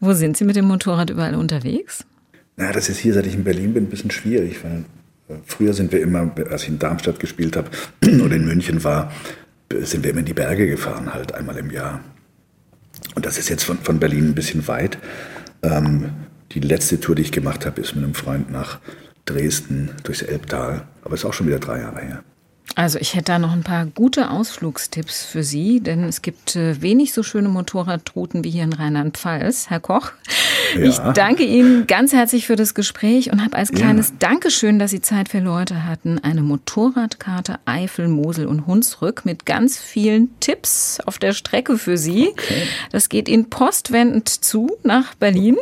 Wo 0.00 0.12
sind 0.14 0.36
Sie 0.36 0.44
mit 0.44 0.56
dem 0.56 0.66
Motorrad 0.66 1.10
überall 1.10 1.34
unterwegs? 1.34 2.04
Na, 2.56 2.72
das 2.72 2.88
ist 2.88 2.98
hier, 2.98 3.14
seit 3.14 3.26
ich 3.26 3.34
in 3.34 3.44
Berlin 3.44 3.74
bin, 3.74 3.84
ein 3.84 3.90
bisschen 3.90 4.10
schwierig, 4.10 4.62
weil 4.64 4.84
Früher 5.46 5.74
sind 5.74 5.92
wir 5.92 6.00
immer, 6.00 6.30
als 6.50 6.64
ich 6.64 6.68
in 6.68 6.78
Darmstadt 6.78 7.20
gespielt 7.20 7.56
habe 7.56 7.70
oder 8.24 8.36
in 8.36 8.44
München 8.44 8.82
war, 8.84 9.12
sind 9.72 10.02
wir 10.02 10.10
immer 10.10 10.20
in 10.20 10.26
die 10.26 10.34
Berge 10.34 10.66
gefahren, 10.66 11.14
halt 11.14 11.34
einmal 11.34 11.56
im 11.56 11.70
Jahr. 11.70 12.00
Und 13.14 13.26
das 13.26 13.38
ist 13.38 13.48
jetzt 13.48 13.64
von, 13.64 13.78
von 13.78 13.98
Berlin 13.98 14.28
ein 14.28 14.34
bisschen 14.34 14.66
weit. 14.66 14.98
Ähm, 15.62 16.10
die 16.52 16.60
letzte 16.60 16.98
Tour, 16.98 17.14
die 17.14 17.22
ich 17.22 17.32
gemacht 17.32 17.64
habe, 17.66 17.80
ist 17.80 17.94
mit 17.94 18.04
einem 18.04 18.14
Freund 18.14 18.50
nach 18.50 18.80
Dresden 19.24 19.90
durchs 20.02 20.22
Elbtal. 20.22 20.88
Aber 21.02 21.14
ist 21.14 21.24
auch 21.24 21.32
schon 21.32 21.46
wieder 21.46 21.60
drei 21.60 21.80
Jahre 21.80 22.00
her. 22.00 22.24
Also 22.76 22.98
ich 22.98 23.14
hätte 23.14 23.32
da 23.32 23.38
noch 23.38 23.52
ein 23.52 23.62
paar 23.62 23.86
gute 23.86 24.30
Ausflugstipps 24.30 25.24
für 25.24 25.42
Sie, 25.42 25.80
denn 25.80 26.04
es 26.04 26.22
gibt 26.22 26.56
äh, 26.56 26.80
wenig 26.80 27.12
so 27.12 27.22
schöne 27.22 27.48
Motorradrouten 27.48 28.44
wie 28.44 28.50
hier 28.50 28.64
in 28.64 28.72
Rheinland-Pfalz, 28.72 29.68
Herr 29.68 29.80
Koch. 29.80 30.12
Ja. 30.76 30.82
Ich 30.82 30.98
danke 30.98 31.42
Ihnen 31.42 31.86
ganz 31.88 32.12
herzlich 32.12 32.46
für 32.46 32.54
das 32.54 32.74
Gespräch 32.74 33.32
und 33.32 33.44
habe 33.44 33.56
als 33.56 33.72
kleines 33.72 34.10
ja. 34.10 34.14
Dankeschön, 34.20 34.78
dass 34.78 34.92
Sie 34.92 35.00
Zeit 35.00 35.28
für 35.28 35.40
Leute 35.40 35.84
hatten, 35.84 36.20
eine 36.20 36.42
Motorradkarte 36.42 37.58
Eifel, 37.64 38.06
Mosel 38.08 38.46
und 38.46 38.66
Hunsrück 38.66 39.24
mit 39.24 39.46
ganz 39.46 39.78
vielen 39.78 40.28
Tipps 40.38 41.00
auf 41.04 41.18
der 41.18 41.32
Strecke 41.32 41.76
für 41.76 41.98
Sie. 41.98 42.28
Okay. 42.28 42.62
Das 42.92 43.08
geht 43.08 43.28
Ihnen 43.28 43.50
postwendend 43.50 44.28
zu 44.28 44.70
nach 44.84 45.14
Berlin. 45.16 45.56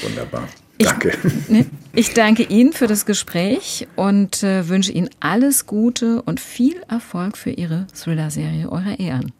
Wunderbar. 0.00 0.48
Danke. 0.78 1.12
Ich, 1.24 1.48
ne, 1.48 1.66
ich 1.94 2.14
danke 2.14 2.44
Ihnen 2.44 2.72
für 2.72 2.86
das 2.86 3.06
Gespräch 3.06 3.86
und 3.96 4.42
äh, 4.42 4.68
wünsche 4.68 4.92
Ihnen 4.92 5.10
alles 5.20 5.66
Gute 5.66 6.22
und 6.22 6.40
viel 6.40 6.80
Erfolg 6.88 7.36
für 7.36 7.50
Ihre 7.50 7.86
Thriller-Serie 7.94 8.70
Eure 8.70 8.94
Ehren. 8.94 9.32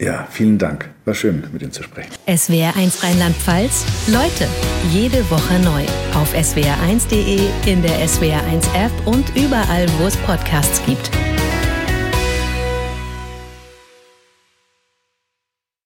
Ja, 0.00 0.26
vielen 0.28 0.58
Dank. 0.58 0.90
War 1.04 1.14
schön, 1.14 1.44
mit 1.52 1.62
Ihnen 1.62 1.70
zu 1.70 1.84
sprechen. 1.84 2.10
SWR1 2.26 3.04
Rheinland-Pfalz. 3.04 3.84
Leute, 4.08 4.48
jede 4.90 5.28
Woche 5.30 5.60
neu. 5.60 5.84
Auf 6.14 6.34
swr1.de, 6.34 7.40
in 7.66 7.82
der 7.82 8.04
SWR1-App 8.08 8.90
und 9.06 9.24
überall, 9.36 9.86
wo 9.98 10.06
es 10.06 10.16
Podcasts 10.16 10.84
gibt. 10.86 11.10